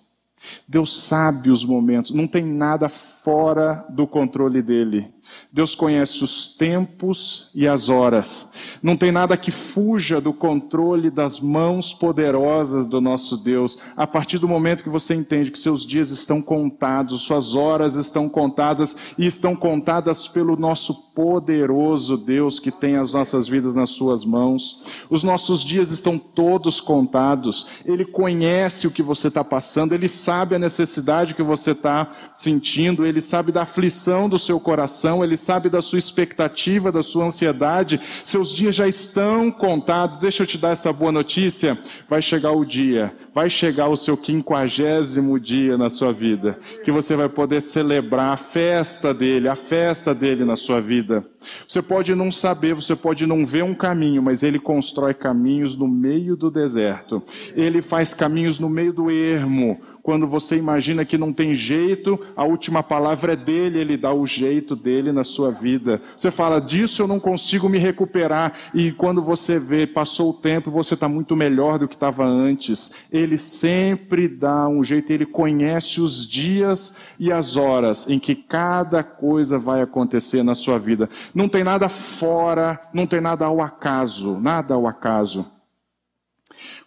[0.68, 5.15] Deus sabe os momentos, não tem nada fora do controle dele.
[5.52, 8.52] Deus conhece os tempos e as horas.
[8.82, 13.78] Não tem nada que fuja do controle das mãos poderosas do nosso Deus.
[13.96, 18.28] A partir do momento que você entende que seus dias estão contados, suas horas estão
[18.28, 24.24] contadas e estão contadas pelo nosso poderoso Deus que tem as nossas vidas nas suas
[24.24, 24.90] mãos.
[25.08, 27.66] Os nossos dias estão todos contados.
[27.84, 33.06] Ele conhece o que você está passando, ele sabe a necessidade que você está sentindo,
[33.06, 38.00] ele sabe da aflição do seu coração ele sabe da sua expectativa, da sua ansiedade.
[38.24, 40.18] Seus dias já estão contados.
[40.18, 41.78] Deixa eu te dar essa boa notícia.
[42.08, 47.14] Vai chegar o dia, vai chegar o seu quinquagésimo dia na sua vida, que você
[47.14, 51.24] vai poder celebrar a festa dele, a festa dele na sua vida.
[51.66, 55.88] Você pode não saber, você pode não ver um caminho, mas ele constrói caminhos no
[55.88, 57.22] meio do deserto.
[57.54, 62.44] Ele faz caminhos no meio do ermo quando você imagina que não tem jeito, a
[62.44, 66.00] última palavra é dele, ele dá o jeito dele na sua vida.
[66.16, 70.70] Você fala, disso eu não consigo me recuperar, e quando você vê, passou o tempo,
[70.70, 73.08] você está muito melhor do que estava antes.
[73.10, 79.02] Ele sempre dá um jeito, ele conhece os dias e as horas em que cada
[79.02, 81.10] coisa vai acontecer na sua vida.
[81.36, 85.44] Não tem nada fora, não tem nada ao acaso, nada ao acaso.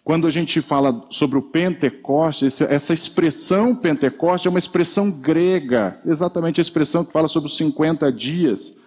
[0.02, 6.60] Quando a gente fala sobre o Pentecoste, essa expressão Pentecoste é uma expressão grega, exatamente
[6.60, 8.80] a expressão que fala sobre os 50 dias.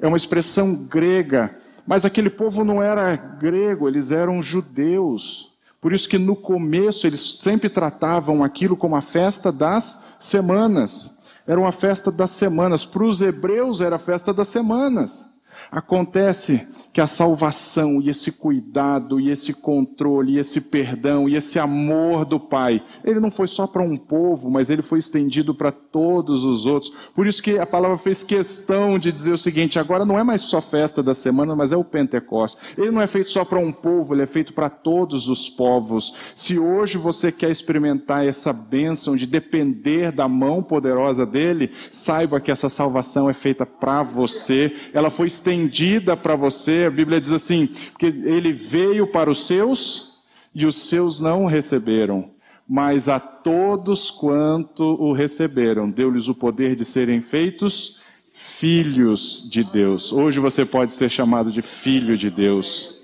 [0.00, 5.52] É uma expressão grega, mas aquele povo não era grego, eles eram judeus.
[5.80, 11.15] Por isso que no começo eles sempre tratavam aquilo como a festa das semanas.
[11.46, 12.84] Era uma festa das semanas.
[12.84, 15.26] Para os hebreus era a festa das semanas.
[15.70, 21.58] Acontece que a salvação e esse cuidado e esse controle e esse perdão e esse
[21.58, 25.70] amor do Pai, ele não foi só para um povo, mas ele foi estendido para
[25.70, 26.90] todos os outros.
[27.14, 30.40] Por isso que a palavra fez questão de dizer o seguinte: agora não é mais
[30.40, 32.78] só festa da semana, mas é o Pentecostes.
[32.78, 36.14] Ele não é feito só para um povo, ele é feito para todos os povos.
[36.34, 42.50] Se hoje você quer experimentar essa bênção de depender da mão poderosa dele, saiba que
[42.50, 47.68] essa salvação é feita para você, ela foi estendida para você a Bíblia diz assim:
[47.98, 50.20] que ele veio para os seus
[50.54, 52.30] e os seus não o receberam.
[52.68, 60.12] Mas a todos quanto o receberam, deu-lhes o poder de serem feitos filhos de Deus.
[60.12, 63.00] Hoje você pode ser chamado de filho de Deus.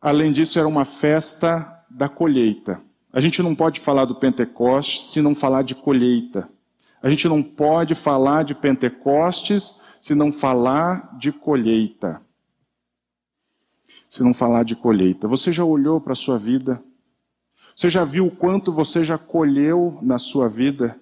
[0.00, 2.80] Além disso, era uma festa da colheita.
[3.12, 6.48] A gente não pode falar do Pentecostes se não falar de colheita.
[7.02, 12.20] A gente não pode falar de Pentecostes se não falar de colheita.
[14.08, 15.28] Se não falar de colheita.
[15.28, 16.82] Você já olhou para a sua vida?
[17.76, 21.00] Você já viu o quanto você já colheu na sua vida?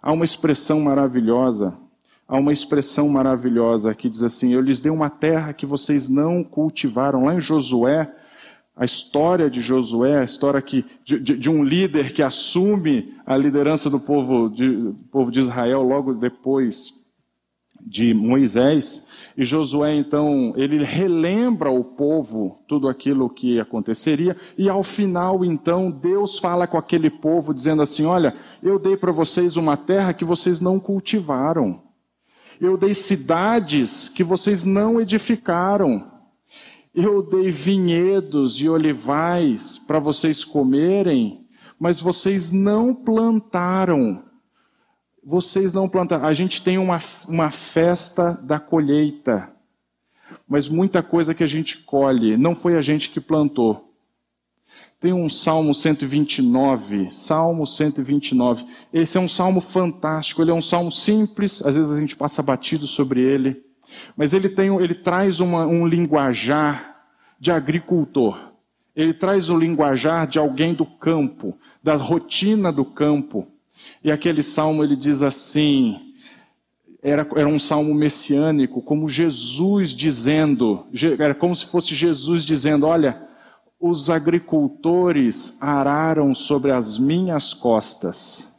[0.00, 1.78] Há uma expressão maravilhosa,
[2.26, 6.42] há uma expressão maravilhosa que diz assim: Eu lhes dei uma terra que vocês não
[6.42, 7.24] cultivaram.
[7.24, 8.10] Lá em Josué,
[8.74, 13.36] a história de Josué, a história que, de, de, de um líder que assume a
[13.36, 17.05] liderança do povo de, do povo de Israel logo depois
[17.86, 24.82] de Moisés, e Josué então, ele relembra o povo tudo aquilo que aconteceria, e ao
[24.82, 29.76] final então Deus fala com aquele povo dizendo assim: "Olha, eu dei para vocês uma
[29.76, 31.82] terra que vocês não cultivaram.
[32.60, 36.10] Eu dei cidades que vocês não edificaram.
[36.94, 41.46] Eu dei vinhedos e olivais para vocês comerem,
[41.78, 44.25] mas vocês não plantaram.
[45.28, 46.24] Vocês não plantaram.
[46.24, 49.50] A gente tem uma, uma festa da colheita,
[50.46, 53.92] mas muita coisa que a gente colhe, não foi a gente que plantou.
[55.00, 58.66] Tem um Salmo 129, Salmo 129.
[58.92, 62.40] Esse é um salmo fantástico, ele é um salmo simples, às vezes a gente passa
[62.40, 63.64] batido sobre ele,
[64.16, 67.04] mas ele, tem, ele traz uma, um linguajar
[67.40, 68.52] de agricultor.
[68.94, 73.48] Ele traz o linguajar de alguém do campo, da rotina do campo.
[74.02, 76.14] E aquele salmo ele diz assim:
[77.02, 80.86] era, era um salmo messiânico, como Jesus dizendo,
[81.18, 83.26] era como se fosse Jesus dizendo: Olha,
[83.80, 88.56] os agricultores araram sobre as minhas costas.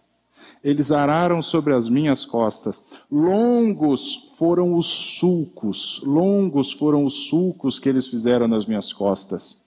[0.64, 3.00] Eles araram sobre as minhas costas.
[3.12, 9.66] Longos foram os sulcos, longos foram os sulcos que eles fizeram nas minhas costas.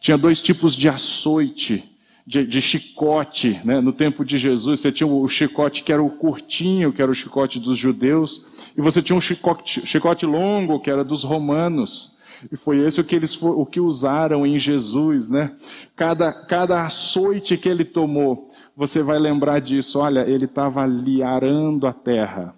[0.00, 1.97] Tinha dois tipos de açoite,
[2.28, 3.80] de, de chicote, né?
[3.80, 4.80] no tempo de Jesus.
[4.80, 8.82] Você tinha o chicote que era o curtinho, que era o chicote dos judeus, e
[8.82, 12.18] você tinha um chicote, chicote longo, que era dos romanos.
[12.52, 15.56] E foi esse o que eles o que usaram em Jesus, né?
[15.96, 19.98] Cada, cada açoite que ele tomou, você vai lembrar disso.
[19.98, 22.54] Olha, ele estava ali arando a terra,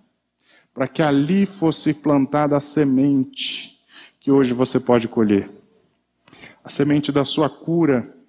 [0.74, 3.78] para que ali fosse plantada a semente
[4.18, 5.48] que hoje você pode colher.
[6.64, 8.19] A semente da sua cura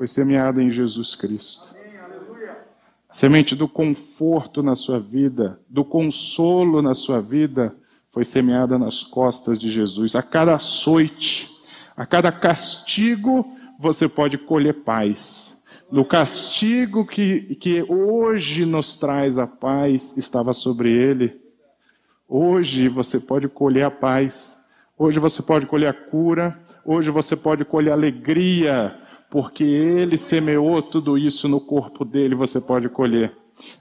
[0.00, 1.76] foi semeada em Jesus Cristo.
[3.06, 7.76] A semente do conforto na sua vida, do consolo na sua vida,
[8.08, 10.16] foi semeada nas costas de Jesus.
[10.16, 11.50] A cada açoite,
[11.94, 13.46] a cada castigo,
[13.78, 15.66] você pode colher paz.
[15.92, 21.38] No castigo que, que hoje nos traz a paz, estava sobre ele.
[22.26, 24.64] Hoje você pode colher a paz.
[24.96, 26.58] Hoje você pode colher a cura.
[26.86, 28.98] Hoje você pode colher a alegria,
[29.30, 33.32] porque ele semeou tudo isso no corpo dele, você pode colher.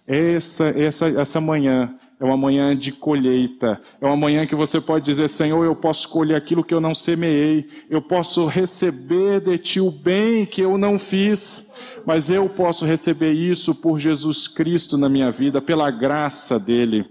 [0.06, 3.82] Essa, essa, essa manhã é uma manhã de colheita.
[4.00, 6.94] É uma manhã que você pode dizer: Senhor, eu posso colher aquilo que eu não
[6.94, 7.68] semeei.
[7.90, 11.74] Eu posso receber de ti o bem que eu não fiz.
[12.06, 17.06] Mas eu posso receber isso por Jesus Cristo na minha vida, pela graça dele.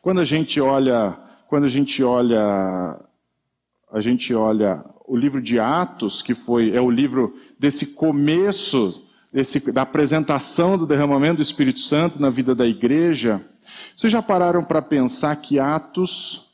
[0.00, 1.16] Quando a gente olha,
[1.48, 3.00] quando a gente olha,
[3.90, 9.70] a gente olha o livro de Atos, que foi é o livro desse começo desse,
[9.70, 13.44] da apresentação do derramamento do Espírito Santo na vida da igreja,
[13.94, 16.52] vocês já pararam para pensar que Atos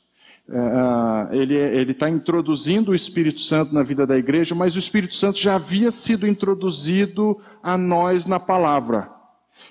[0.49, 5.39] é, ele está introduzindo o Espírito Santo na vida da igreja, mas o Espírito Santo
[5.39, 9.09] já havia sido introduzido a nós na palavra.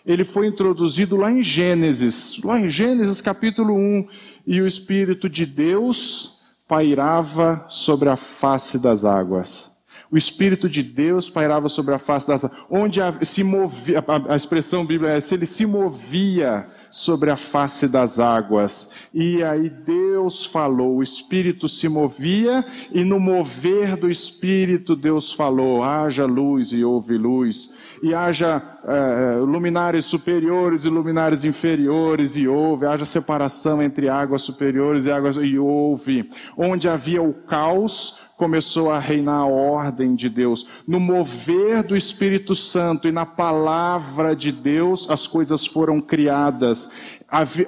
[0.07, 4.09] Ele foi introduzido lá em Gênesis, lá em Gênesis capítulo 1,
[4.47, 6.38] e o Espírito de Deus
[6.69, 9.79] pairava sobre a face das águas.
[10.11, 12.61] O Espírito de Deus pairava sobre a face das águas.
[12.71, 17.89] Onde se movia, a, a expressão bíblica é, se ele se movia sobre a face
[17.89, 19.09] das águas.
[19.13, 25.83] E aí Deus falou, o Espírito se movia, e no mover do Espírito Deus falou:
[25.83, 32.87] haja luz e houve luz, e haja é, luminares superiores e luminares inferiores, e houve,
[32.87, 36.29] haja separação entre águas superiores e águas, e houve.
[36.57, 40.67] Onde havia o caos, começou a reinar a ordem de Deus.
[40.87, 47.19] No mover do Espírito Santo e na palavra de Deus, as coisas foram criadas.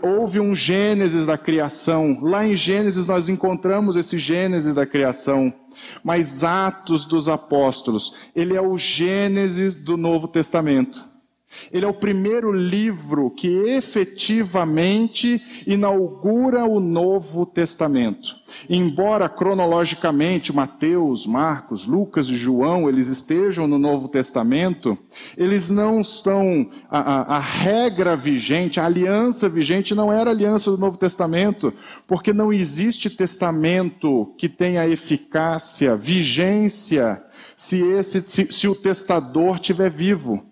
[0.01, 2.21] Houve um Gênesis da criação.
[2.23, 5.53] Lá em Gênesis nós encontramos esse Gênesis da criação.
[6.05, 11.05] Mas Atos dos Apóstolos, ele é o Gênesis do Novo Testamento.
[11.73, 18.37] Ele é o primeiro livro que efetivamente inaugura o Novo Testamento.
[18.69, 24.97] Embora cronologicamente Mateus, Marcos, Lucas e João eles estejam no Novo Testamento,
[25.37, 30.79] eles não estão a, a, a regra vigente, a aliança vigente não era aliança do
[30.79, 31.73] Novo Testamento,
[32.07, 37.23] porque não existe testamento que tenha eficácia, vigência,
[37.57, 40.50] se esse se, se o testador estiver vivo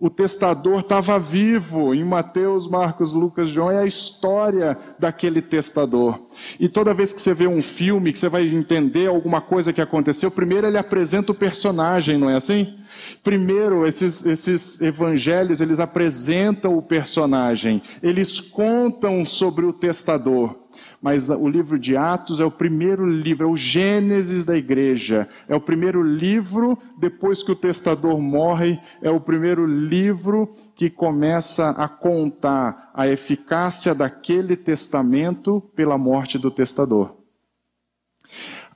[0.00, 1.94] o testador estava vivo.
[1.94, 6.20] Em Mateus, Marcos, Lucas, João é a história daquele testador.
[6.58, 9.80] E toda vez que você vê um filme, que você vai entender alguma coisa que
[9.80, 12.78] aconteceu, primeiro ele apresenta o personagem, não é assim?
[13.22, 20.63] Primeiro, esses, esses evangelhos, eles apresentam o personagem, eles contam sobre o testador.
[21.04, 25.28] Mas o livro de Atos é o primeiro livro, é o Gênesis da igreja.
[25.46, 31.72] É o primeiro livro, depois que o testador morre, é o primeiro livro que começa
[31.72, 37.23] a contar a eficácia daquele testamento pela morte do testador.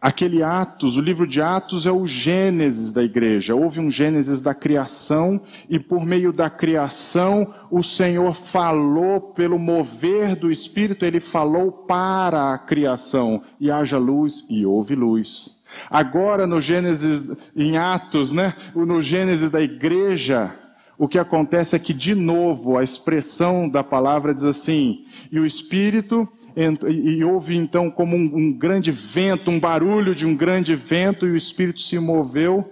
[0.00, 3.56] Aquele Atos, o livro de Atos é o Gênesis da igreja.
[3.56, 10.36] Houve um Gênesis da criação e por meio da criação o Senhor falou pelo mover
[10.36, 15.58] do Espírito, ele falou para a criação e haja luz e houve luz.
[15.90, 18.54] Agora no Gênesis, em Atos, né?
[18.74, 20.54] No Gênesis da igreja,
[20.96, 25.46] o que acontece é que de novo a expressão da palavra diz assim: e o
[25.46, 26.28] Espírito
[26.88, 31.30] e houve então como um, um grande vento, um barulho de um grande vento, e
[31.30, 32.68] o Espírito se moveu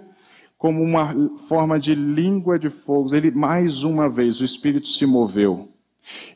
[0.57, 1.15] como uma
[1.47, 3.15] forma de língua de fogo.
[3.15, 5.69] Ele, mais uma vez, o Espírito se moveu.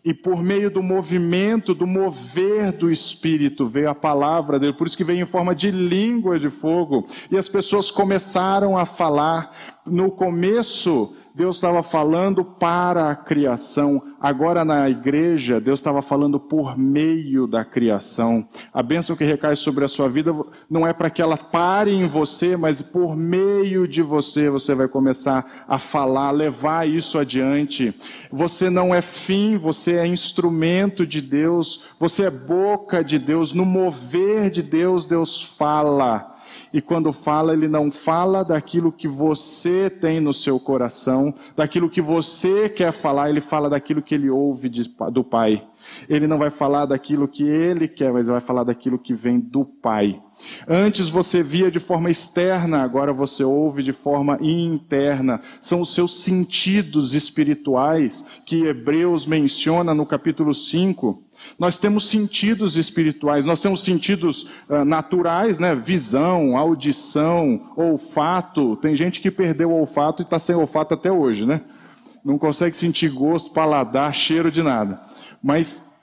[0.03, 4.97] E por meio do movimento, do mover do Espírito, veio a palavra dele, por isso
[4.97, 7.05] que veio em forma de língua de fogo.
[7.31, 9.55] E as pessoas começaram a falar.
[9.85, 14.01] No começo, Deus estava falando para a criação.
[14.19, 18.45] Agora na igreja, Deus estava falando por meio da criação.
[18.73, 20.35] A bênção que recai sobre a sua vida
[20.69, 24.87] não é para que ela pare em você, mas por meio de você você vai
[24.87, 27.95] começar a falar, levar isso adiante.
[28.31, 33.53] Você não é fim, você é instrumento de Deus, você é boca de Deus.
[33.53, 36.30] No mover de Deus, Deus fala
[36.73, 42.01] e quando fala, ele não fala daquilo que você tem no seu coração, daquilo que
[42.01, 44.69] você quer falar, ele fala daquilo que ele ouve
[45.11, 45.67] do Pai.
[46.09, 49.65] Ele não vai falar daquilo que ele quer, mas vai falar daquilo que vem do
[49.65, 50.21] Pai.
[50.67, 55.41] Antes você via de forma externa, agora você ouve de forma interna.
[55.59, 63.45] São os seus sentidos espirituais que Hebreus menciona no capítulo 5 nós temos sentidos espirituais,
[63.45, 65.75] nós temos sentidos uh, naturais, né?
[65.75, 68.75] Visão, audição, olfato.
[68.77, 71.61] Tem gente que perdeu o olfato e está sem olfato até hoje, né?
[72.23, 75.01] Não consegue sentir gosto, paladar, cheiro de nada.
[75.41, 75.95] Mas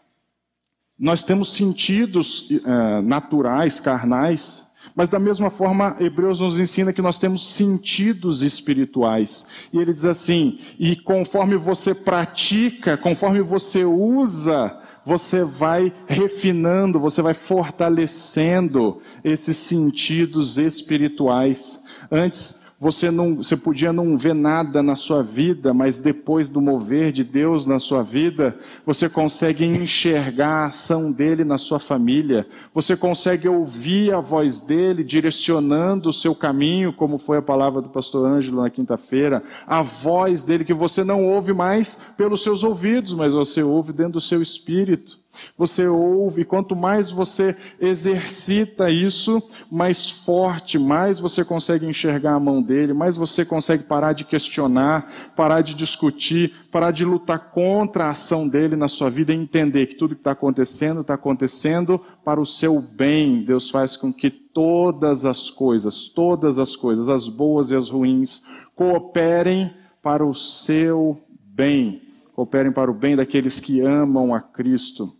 [0.98, 7.20] nós temos sentidos uh, naturais, carnais, mas da mesma forma, Hebreus nos ensina que nós
[7.20, 9.68] temos sentidos espirituais.
[9.72, 14.76] E ele diz assim: e conforme você pratica, conforme você usa
[15.08, 21.86] você vai refinando, você vai fortalecendo esses sentidos espirituais.
[22.12, 27.10] Antes, você não, você podia não ver nada na sua vida, mas depois do mover
[27.10, 28.56] de Deus na sua vida,
[28.86, 32.46] você consegue enxergar a ação dele na sua família.
[32.72, 37.88] Você consegue ouvir a voz dele direcionando o seu caminho, como foi a palavra do
[37.88, 43.12] pastor Ângelo na quinta-feira, a voz dele que você não ouve mais pelos seus ouvidos,
[43.12, 45.18] mas você ouve dentro do seu espírito.
[45.56, 52.62] Você ouve, quanto mais você exercita isso, mais forte, mais você consegue enxergar a mão
[52.62, 58.10] dele, mais você consegue parar de questionar, parar de discutir, parar de lutar contra a
[58.10, 62.40] ação dele na sua vida e entender que tudo que está acontecendo, está acontecendo para
[62.40, 63.42] o seu bem.
[63.44, 68.44] Deus faz com que todas as coisas, todas as coisas, as boas e as ruins,
[68.74, 72.02] cooperem para o seu bem.
[72.34, 75.17] Cooperem para o bem daqueles que amam a Cristo.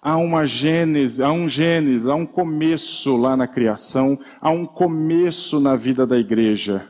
[0.00, 5.60] Há uma gênese, há um gênese, há um começo lá na criação, há um começo
[5.60, 6.88] na vida da igreja.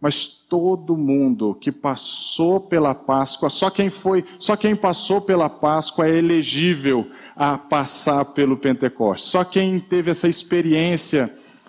[0.00, 6.06] Mas todo mundo que passou pela Páscoa, só quem foi, só quem passou pela Páscoa
[6.06, 9.30] é elegível a passar pelo Pentecostes.
[9.30, 11.28] Só quem teve essa experiência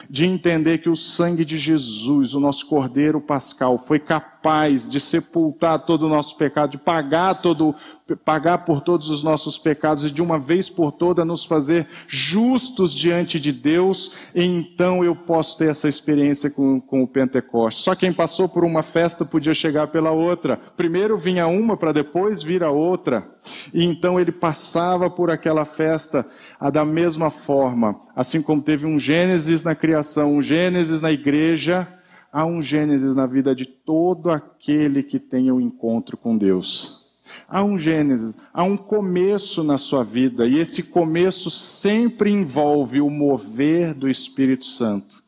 [0.09, 5.85] de entender que o sangue de Jesus, o nosso Cordeiro Pascal, foi capaz de sepultar
[5.85, 7.75] todo o nosso pecado, de pagar todo
[8.15, 12.93] pagar por todos os nossos pecados e de uma vez por toda nos fazer justos
[12.93, 17.83] diante de Deus, então eu posso ter essa experiência com, com o Pentecostes.
[17.83, 20.57] Só quem passou por uma festa podia chegar pela outra.
[20.75, 23.29] Primeiro vinha uma para depois vir a outra.
[23.73, 26.25] E então ele passava por aquela festa
[26.59, 31.87] a da mesma forma, assim como teve um Gênesis na criação, um Gênesis na igreja,
[32.31, 37.07] há um Gênesis na vida de todo aquele que tem o um encontro com Deus.
[37.47, 43.09] Há um Gênesis, há um começo na sua vida, e esse começo sempre envolve o
[43.09, 45.23] mover do Espírito Santo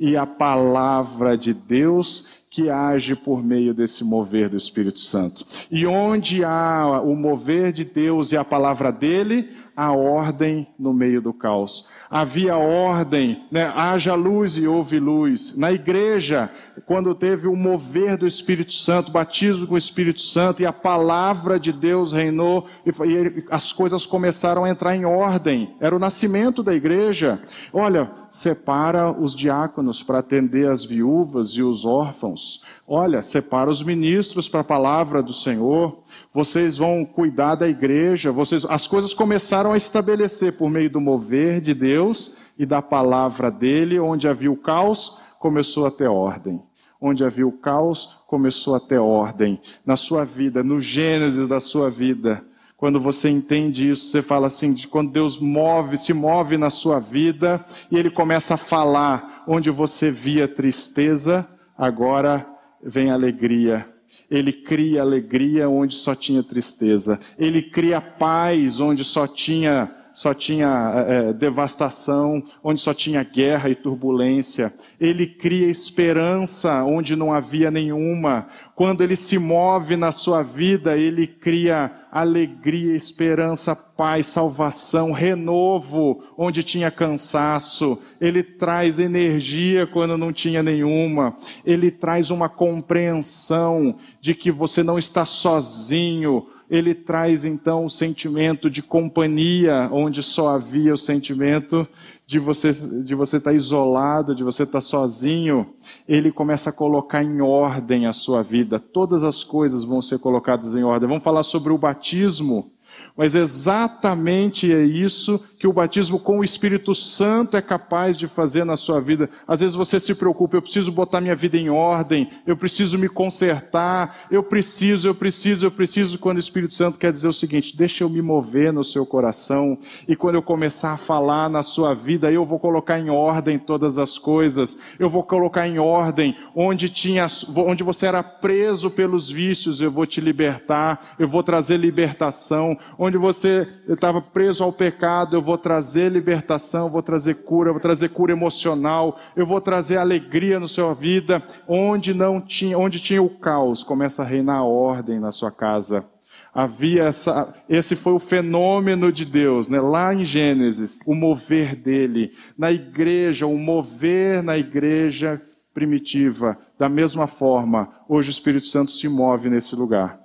[0.00, 5.46] e a palavra de Deus que age por meio desse mover do Espírito Santo.
[5.70, 11.20] E onde há o mover de Deus e a palavra dele, a ordem no meio
[11.20, 11.88] do caos.
[12.10, 13.72] Havia ordem, né?
[13.74, 15.56] haja luz e houve luz.
[15.56, 16.50] Na igreja,
[16.86, 21.58] quando teve o mover do Espírito Santo, batismo com o Espírito Santo e a palavra
[21.58, 25.74] de Deus reinou e, as coisas começaram a entrar em ordem.
[25.80, 27.40] Era o nascimento da igreja.
[27.72, 32.62] Olha, separa os diáconos para atender as viúvas e os órfãos.
[32.94, 36.02] Olha, separa os ministros para a palavra do Senhor.
[36.30, 38.30] Vocês vão cuidar da igreja.
[38.30, 43.50] Vocês, as coisas começaram a estabelecer por meio do mover de Deus e da palavra
[43.50, 46.60] dele, onde havia o caos, começou a ter ordem.
[47.00, 49.58] Onde havia o caos, começou a ter ordem.
[49.86, 52.44] Na sua vida, no Gênesis da sua vida,
[52.76, 57.00] quando você entende isso, você fala assim, de quando Deus move, se move na sua
[57.00, 62.51] vida e ele começa a falar onde você via tristeza, agora
[62.82, 63.88] vem alegria.
[64.30, 67.20] Ele cria alegria onde só tinha tristeza.
[67.38, 73.74] Ele cria paz onde só tinha só tinha é, devastação, onde só tinha guerra e
[73.74, 74.72] turbulência.
[75.00, 78.48] Ele cria esperança onde não havia nenhuma.
[78.74, 86.62] Quando ele se move na sua vida, ele cria alegria, esperança, paz, salvação, renovo onde
[86.62, 87.98] tinha cansaço.
[88.20, 91.36] Ele traz energia quando não tinha nenhuma.
[91.64, 98.70] Ele traz uma compreensão de que você não está sozinho ele traz então o sentimento
[98.70, 101.86] de companhia, onde só havia o sentimento
[102.24, 102.72] de você
[103.04, 105.74] de você estar isolado, de você estar sozinho.
[106.08, 108.80] Ele começa a colocar em ordem a sua vida.
[108.80, 111.06] Todas as coisas vão ser colocadas em ordem.
[111.06, 112.72] Vamos falar sobre o batismo.
[113.14, 118.64] Mas exatamente é isso que o batismo com o Espírito Santo é capaz de fazer
[118.64, 119.30] na sua vida.
[119.46, 123.08] Às vezes você se preocupa, eu preciso botar minha vida em ordem, eu preciso me
[123.08, 127.76] consertar, eu preciso, eu preciso, eu preciso, quando o Espírito Santo quer dizer o seguinte:
[127.76, 131.94] deixa eu me mover no seu coração, e quando eu começar a falar na sua
[131.94, 136.88] vida, eu vou colocar em ordem todas as coisas, eu vou colocar em ordem onde
[136.88, 142.76] tinha, onde você era preso pelos vícios, eu vou te libertar, eu vou trazer libertação,
[142.98, 147.80] onde você estava preso ao pecado, eu vou vou trazer libertação, vou trazer cura, vou
[147.80, 153.22] trazer cura emocional, eu vou trazer alegria na sua vida, onde não tinha, onde tinha
[153.22, 156.06] o caos, começa a reinar a ordem na sua casa.
[156.54, 159.78] Havia essa, esse foi o fenômeno de Deus, né?
[159.78, 165.40] Lá em Gênesis, o mover dele, na igreja, o mover na igreja
[165.74, 166.56] primitiva.
[166.78, 170.18] Da mesma forma, hoje o Espírito Santo se move nesse lugar.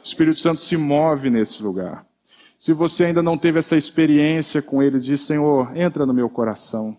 [0.00, 2.04] O Espírito Santo se move nesse lugar.
[2.58, 6.96] Se você ainda não teve essa experiência com Ele, diz: Senhor, entra no meu coração,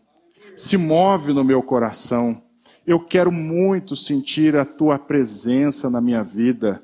[0.56, 2.42] se move no meu coração.
[2.86, 6.82] Eu quero muito sentir a tua presença na minha vida.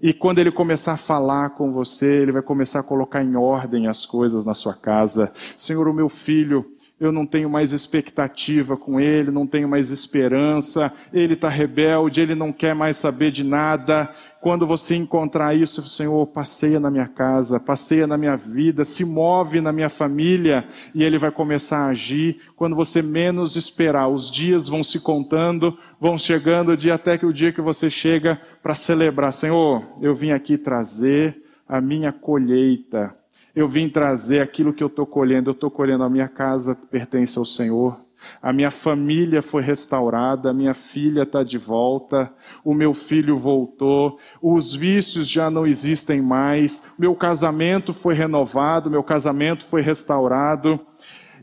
[0.00, 3.86] E quando ele começar a falar com você, ele vai começar a colocar em ordem
[3.86, 5.32] as coisas na sua casa.
[5.56, 6.64] Senhor, o meu filho,
[7.00, 12.34] eu não tenho mais expectativa com ele, não tenho mais esperança, ele está rebelde, ele
[12.34, 14.14] não quer mais saber de nada.
[14.40, 19.60] Quando você encontrar isso, Senhor, passeia na minha casa, passeia na minha vida, se move
[19.60, 22.40] na minha família, e ele vai começar a agir.
[22.56, 27.26] Quando você menos esperar, os dias vão se contando, vão chegando o dia até que
[27.26, 33.14] o dia que você chega para celebrar, Senhor, eu vim aqui trazer a minha colheita
[33.54, 35.50] eu vim trazer aquilo que eu estou colhendo.
[35.50, 38.00] Eu estou colhendo, a minha casa pertence ao Senhor.
[38.42, 42.32] A minha família foi restaurada, a minha filha está de volta,
[42.64, 49.02] o meu filho voltou, os vícios já não existem mais, meu casamento foi renovado, meu
[49.02, 50.80] casamento foi restaurado,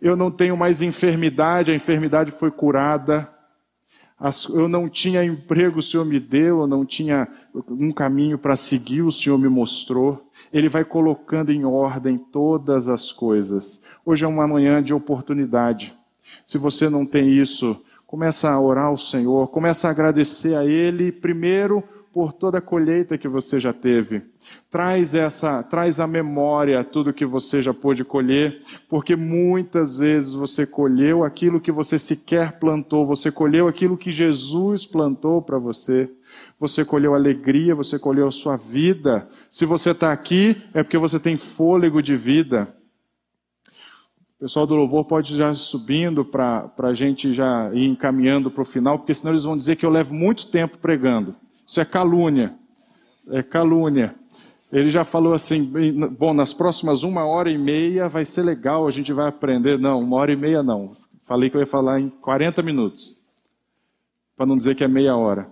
[0.01, 3.31] eu não tenho mais enfermidade, a enfermidade foi curada,
[4.51, 7.27] eu não tinha emprego, o Senhor me deu, eu não tinha
[7.69, 10.29] um caminho para seguir, o Senhor me mostrou.
[10.51, 13.85] Ele vai colocando em ordem todas as coisas.
[14.03, 15.96] Hoje é uma manhã de oportunidade.
[16.47, 17.75] Se você não tem isso,
[18.05, 21.83] começa a orar ao Senhor, começa a agradecer a Ele primeiro
[22.13, 24.21] por toda a colheita que você já teve.
[24.71, 30.65] Traz essa, traz a memória tudo que você já pôde colher, porque muitas vezes você
[30.65, 36.09] colheu aquilo que você sequer plantou, você colheu aquilo que Jesus plantou para você.
[36.57, 39.27] Você colheu alegria, você colheu a sua vida.
[39.49, 42.73] Se você está aqui, é porque você tem fôlego de vida.
[44.37, 48.65] O pessoal do louvor pode já subindo para a gente já ir encaminhando para o
[48.65, 51.35] final, porque senão eles vão dizer que eu levo muito tempo pregando.
[51.65, 52.55] Isso é calúnia.
[53.29, 54.13] É calúnia.
[54.71, 55.71] Ele já falou assim:
[56.11, 59.79] bom, nas próximas uma hora e meia vai ser legal, a gente vai aprender.
[59.79, 60.95] Não, uma hora e meia não.
[61.23, 63.17] Falei que eu ia falar em 40 minutos.
[64.35, 65.49] Para não dizer que é meia hora.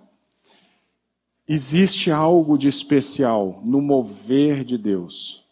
[1.47, 5.44] Existe algo de especial no mover de Deus.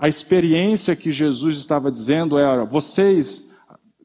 [0.00, 3.54] A experiência que Jesus estava dizendo era: vocês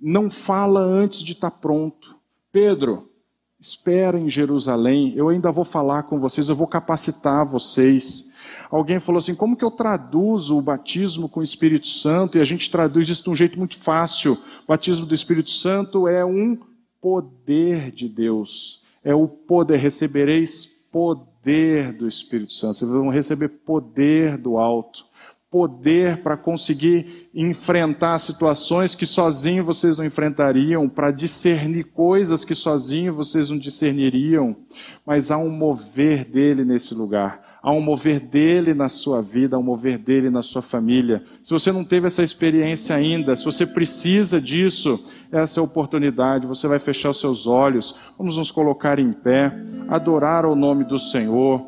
[0.01, 2.17] não fala antes de estar pronto.
[2.51, 3.09] Pedro,
[3.57, 8.33] espera em Jerusalém, eu ainda vou falar com vocês, eu vou capacitar vocês.
[8.69, 12.37] Alguém falou assim: como que eu traduzo o batismo com o Espírito Santo?
[12.37, 14.33] E a gente traduz isso de um jeito muito fácil.
[14.33, 16.59] O batismo do Espírito Santo é um
[16.99, 18.83] poder de Deus.
[19.01, 22.73] É o poder, recebereis poder do Espírito Santo.
[22.73, 25.05] Vocês vão receber poder do alto.
[25.55, 33.13] Poder para conseguir enfrentar situações que sozinho vocês não enfrentariam, para discernir coisas que sozinho
[33.13, 34.53] vocês não discerniriam,
[35.05, 39.59] mas há um mover dele nesse lugar há um mover dele na sua vida, há
[39.59, 41.23] um mover dele na sua família.
[41.41, 46.45] Se você não teve essa experiência ainda, se você precisa disso, essa é a oportunidade.
[46.45, 49.51] Você vai fechar os seus olhos, vamos nos colocar em pé,
[49.87, 51.59] adorar o nome do Senhor,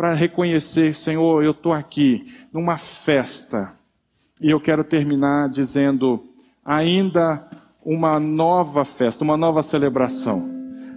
[0.00, 3.74] para reconhecer: Senhor, eu estou aqui numa festa.
[4.40, 6.24] E eu quero terminar dizendo:
[6.64, 7.46] ainda
[7.84, 10.48] uma nova festa, uma nova celebração.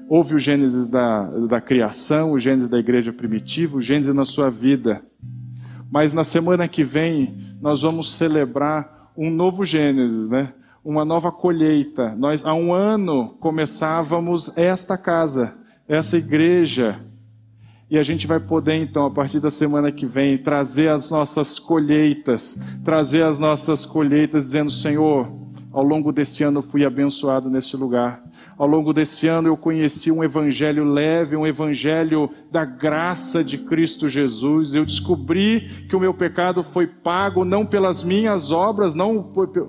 [0.07, 4.49] Houve o Gênesis da, da criação, o Gênesis da igreja primitiva, o Gênesis na sua
[4.49, 5.03] vida.
[5.91, 10.53] Mas na semana que vem, nós vamos celebrar um novo Gênesis, né?
[10.81, 12.15] Uma nova colheita.
[12.15, 15.57] Nós, há um ano, começávamos esta casa,
[15.89, 17.01] essa igreja.
[17.93, 21.59] E a gente vai poder, então, a partir da semana que vem, trazer as nossas
[21.59, 25.31] colheitas, trazer as nossas colheitas, dizendo: Senhor,
[25.71, 28.22] ao longo desse ano fui abençoado nesse lugar.
[28.57, 34.07] Ao longo desse ano eu conheci um evangelho leve, um evangelho da graça de Cristo
[34.07, 34.75] Jesus.
[34.75, 39.23] Eu descobri que o meu pecado foi pago não pelas minhas obras, não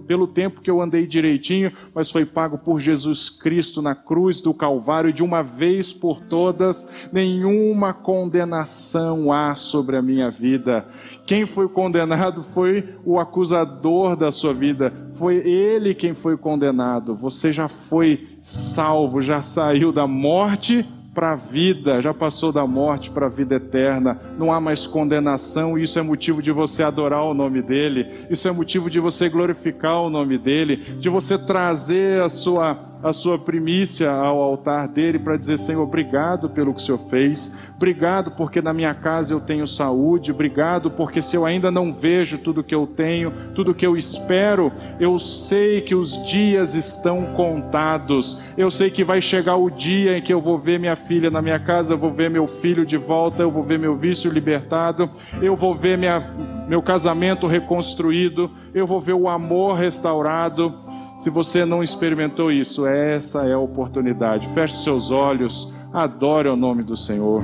[0.07, 4.53] pelo tempo que eu andei direitinho, mas foi pago por Jesus Cristo na cruz do
[4.53, 7.09] Calvário de uma vez por todas.
[7.13, 10.87] Nenhuma condenação há sobre a minha vida.
[11.27, 14.93] Quem foi condenado foi o acusador da sua vida.
[15.13, 17.15] Foi ele quem foi condenado.
[17.15, 20.85] Você já foi salvo, já saiu da morte
[21.15, 25.79] para a vida, já passou da morte para a vida eterna, não há mais condenação,
[25.79, 29.31] e isso é motivo de você adorar o nome dele, isso é motivo de você
[29.31, 32.75] glorificar o nome dele, de você trazer a sua
[33.05, 37.55] a sua primícia ao altar dele para dizer: Senhor, obrigado pelo que o Senhor fez,
[37.77, 42.39] obrigado porque na minha casa eu tenho saúde, obrigado porque se eu ainda não vejo
[42.39, 48.41] tudo que eu tenho, tudo que eu espero, eu sei que os dias estão contados,
[48.57, 51.43] eu sei que vai chegar o dia em que eu vou ver minha filha na
[51.43, 55.11] minha casa, eu vou ver meu filho de volta, eu vou ver meu vício libertado,
[55.43, 56.23] eu vou ver minha,
[56.67, 60.94] meu casamento reconstruído, eu vou ver o amor restaurado.
[61.17, 64.49] Se você não experimentou isso, essa é a oportunidade.
[64.49, 67.43] Feche seus olhos, adore o nome do Senhor.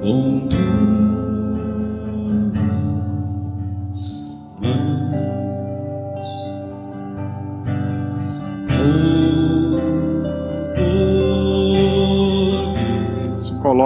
[0.00, 0.43] Com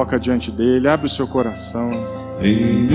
[0.09, 1.90] coloca diante dele, abre o seu coração.
[2.40, 2.88] Vem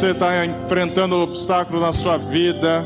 [0.00, 2.82] você está enfrentando obstáculos na sua vida,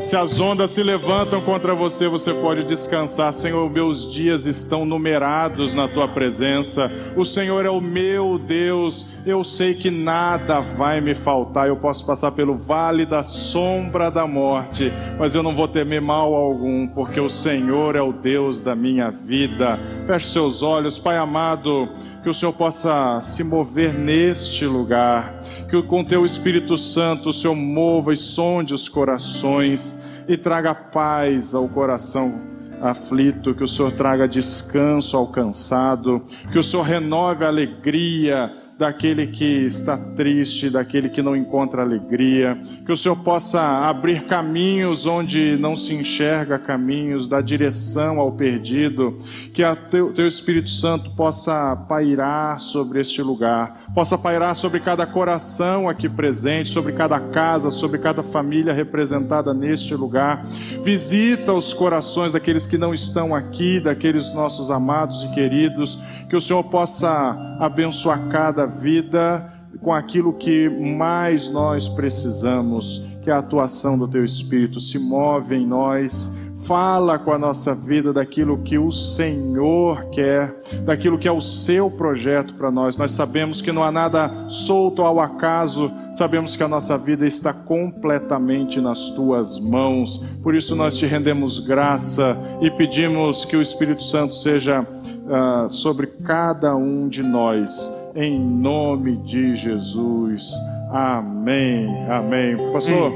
[0.00, 3.32] se as ondas se levantam contra você, você pode descansar.
[3.32, 6.90] Senhor, meus dias estão numerados na tua presença.
[7.16, 9.06] O Senhor é o meu Deus.
[9.26, 11.68] Eu sei que nada vai me faltar.
[11.68, 16.34] Eu posso passar pelo vale da sombra da morte, mas eu não vou temer mal
[16.34, 19.78] algum, porque o Senhor é o Deus da minha vida.
[20.06, 21.88] Feche seus olhos, Pai amado,
[22.22, 27.54] que o Senhor possa se mover neste lugar, que com teu Espírito Santo o Senhor
[27.54, 34.28] mova e sonde os corações e traga paz ao coração aflito, que o Senhor traga
[34.28, 36.22] descanso ao cansado,
[36.52, 42.56] que o Senhor renove a alegria daquele que está triste, daquele que não encontra alegria,
[42.86, 49.18] que o Senhor possa abrir caminhos onde não se enxerga caminhos, dar direção ao perdido,
[49.52, 55.04] que o teu, teu Espírito Santo possa pairar sobre este lugar, possa pairar sobre cada
[55.04, 60.44] coração aqui presente, sobre cada casa, sobre cada família representada neste lugar.
[60.84, 65.98] Visita os corações daqueles que não estão aqui, daqueles nossos amados e queridos,
[66.28, 73.32] que o Senhor possa abençoar cada vida com aquilo que mais nós precisamos, que é
[73.32, 74.80] a atuação do Teu Espírito.
[74.80, 80.54] Se move em nós fala com a nossa vida daquilo que o Senhor quer,
[80.84, 82.96] daquilo que é o seu projeto para nós.
[82.96, 87.52] Nós sabemos que não há nada solto ao acaso, sabemos que a nossa vida está
[87.52, 90.18] completamente nas tuas mãos.
[90.42, 96.06] Por isso nós te rendemos graça e pedimos que o Espírito Santo seja uh, sobre
[96.06, 100.52] cada um de nós, em nome de Jesus.
[100.90, 101.86] Amém.
[102.10, 102.56] Amém.
[102.72, 103.12] Pastor.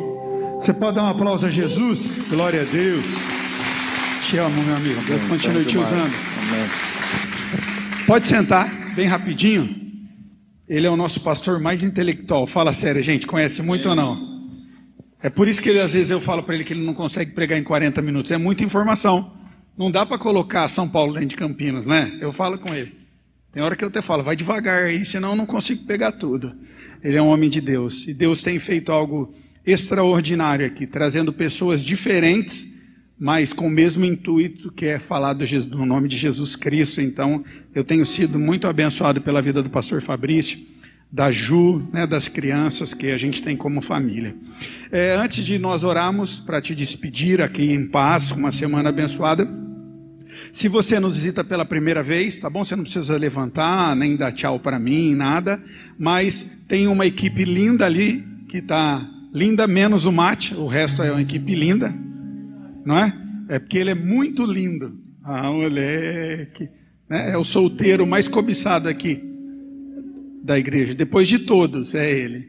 [0.61, 2.29] Você pode dar um aplauso a Jesus?
[2.29, 3.05] Glória a Deus.
[4.25, 5.01] Te amo, meu amigo.
[5.03, 6.13] Deus continue te usando.
[6.13, 8.07] Amém.
[8.07, 9.75] Pode sentar, bem rapidinho.
[10.69, 12.47] Ele é o nosso pastor mais intelectual.
[12.47, 13.27] Fala sério, gente.
[13.27, 14.17] Conhece muito ou não?
[15.21, 17.33] É por isso que ele, às vezes eu falo para ele que ele não consegue
[17.33, 18.31] pregar em 40 minutos.
[18.31, 19.33] É muita informação.
[19.77, 22.17] Não dá para colocar São Paulo dentro de Campinas, né?
[22.21, 23.02] Eu falo com ele.
[23.53, 26.55] Tem hora que eu até falo, vai devagar aí, senão eu não consigo pegar tudo.
[27.03, 28.07] Ele é um homem de Deus.
[28.09, 29.35] E Deus tem feito algo
[29.65, 32.73] extraordinário aqui, trazendo pessoas diferentes
[33.25, 37.01] mas com o mesmo intuito que é falar do, do, nome de Jesus Cristo.
[37.01, 40.59] Então, eu tenho sido muito abençoado pela vida do pastor Fabrício,
[41.09, 44.35] da Ju, né, das crianças que a gente tem como família.
[44.91, 49.49] É, antes de nós orarmos para te despedir aqui em paz, com uma semana abençoada,
[50.53, 52.63] se você nos visita pela primeira vez, tá bom?
[52.63, 55.61] Você não precisa levantar, nem dar tchau para mim, nada,
[55.99, 61.11] mas tem uma equipe linda ali, que está linda, menos o mate, o resto é
[61.11, 61.93] uma equipe linda,
[62.85, 63.17] não é?
[63.49, 65.01] É porque ele é muito lindo.
[65.25, 66.69] Ah, moleque.
[67.09, 67.33] Né?
[67.33, 69.23] É o solteiro mais cobiçado aqui
[70.43, 70.95] da igreja.
[70.95, 72.49] Depois de todos, é ele.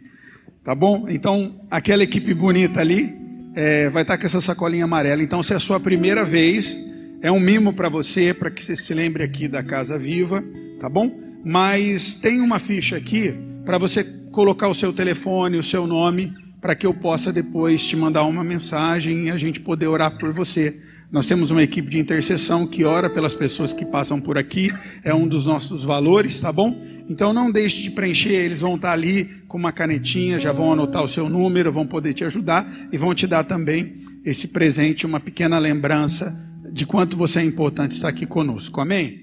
[0.64, 1.06] Tá bom?
[1.08, 3.14] Então, aquela equipe bonita ali
[3.56, 5.22] é, vai estar com essa sacolinha amarela.
[5.22, 6.78] Então, se é a sua primeira vez,
[7.24, 10.44] é um mimo para você, para que você se lembre aqui da Casa Viva,
[10.78, 11.10] tá bom?
[11.46, 16.76] Mas tem uma ficha aqui para você colocar o seu telefone, o seu nome para
[16.76, 20.82] que eu possa depois te mandar uma mensagem e a gente poder orar por você.
[21.10, 24.70] Nós temos uma equipe de intercessão que ora pelas pessoas que passam por aqui,
[25.02, 26.82] é um dos nossos valores, tá bom?
[27.10, 31.04] Então não deixe de preencher, eles vão estar ali com uma canetinha, já vão anotar
[31.04, 35.22] o seu número, vão poder te ajudar e vão te dar também esse presente, uma
[35.22, 38.82] pequena lembrança de quanto você é importante estar aqui conosco.
[38.82, 39.22] Amém?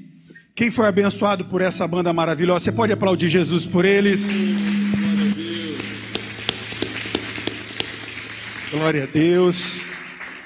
[0.54, 4.24] Quem foi abençoado por essa banda maravilhosa, você pode aplaudir Jesus por eles.
[8.70, 9.80] Glória a Deus.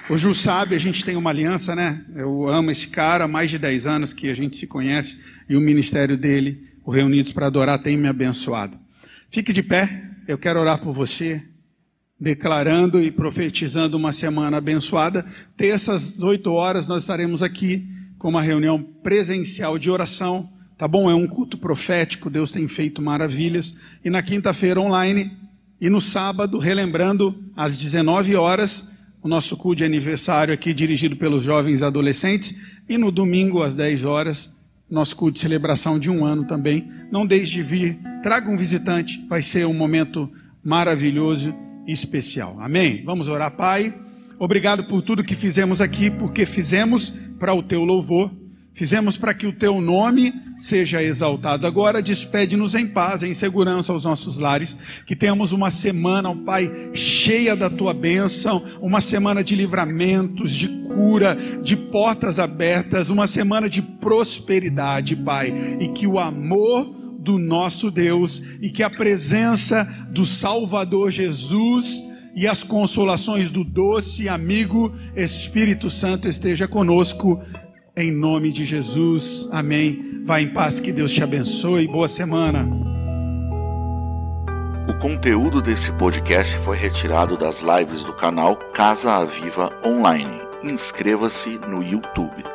[0.09, 2.02] O Ju sabe, a gente tem uma aliança, né?
[2.16, 5.57] Eu amo esse cara, há mais de 10 anos que a gente se conhece e
[5.57, 8.78] o ministério dele, o Reunidos para Adorar, tem me abençoado.
[9.30, 11.42] Fique de pé, eu quero orar por você,
[12.24, 15.26] declarando e profetizando uma semana abençoada.
[15.58, 17.86] Terças, 8 horas, nós estaremos aqui
[18.18, 20.48] com uma reunião presencial de oração,
[20.78, 21.10] tá bom?
[21.10, 23.76] É um culto profético, Deus tem feito maravilhas.
[24.02, 25.32] E na quinta-feira, online,
[25.78, 28.88] e no sábado, relembrando, às 19 horas,
[29.22, 32.58] o nosso culto de aniversário aqui, dirigido pelos jovens adolescentes.
[32.88, 34.50] E no domingo, às 10 horas,
[34.90, 36.90] nosso culto de celebração de um ano também.
[37.12, 40.30] Não deixe de vir, traga um visitante, vai ser um momento
[40.64, 41.54] maravilhoso
[41.87, 42.57] especial.
[42.61, 43.03] Amém?
[43.05, 43.95] Vamos orar, Pai.
[44.39, 48.30] Obrigado por tudo que fizemos aqui, porque fizemos para o teu louvor.
[48.74, 51.64] Fizemos para que o teu nome seja exaltado.
[51.64, 54.76] Agora despede-nos em paz, em segurança aos nossos lares.
[55.07, 60.68] Que tenhamos uma semana, ó Pai, cheia da tua bênção, uma semana de livramentos, de
[60.89, 65.78] cura, de portas abertas, uma semana de prosperidade, Pai.
[65.78, 72.04] E que o amor do nosso Deus e que a presença do Salvador Jesus
[72.36, 77.42] e as consolações do doce amigo Espírito Santo esteja conosco
[77.96, 79.48] em nome de Jesus.
[79.50, 80.22] Amém.
[80.24, 81.86] Vá em paz, que Deus te abençoe.
[81.86, 82.68] Boa semana.
[84.88, 90.40] O conteúdo desse podcast foi retirado das lives do canal Casa Aviva Online.
[90.62, 92.53] Inscreva-se no YouTube.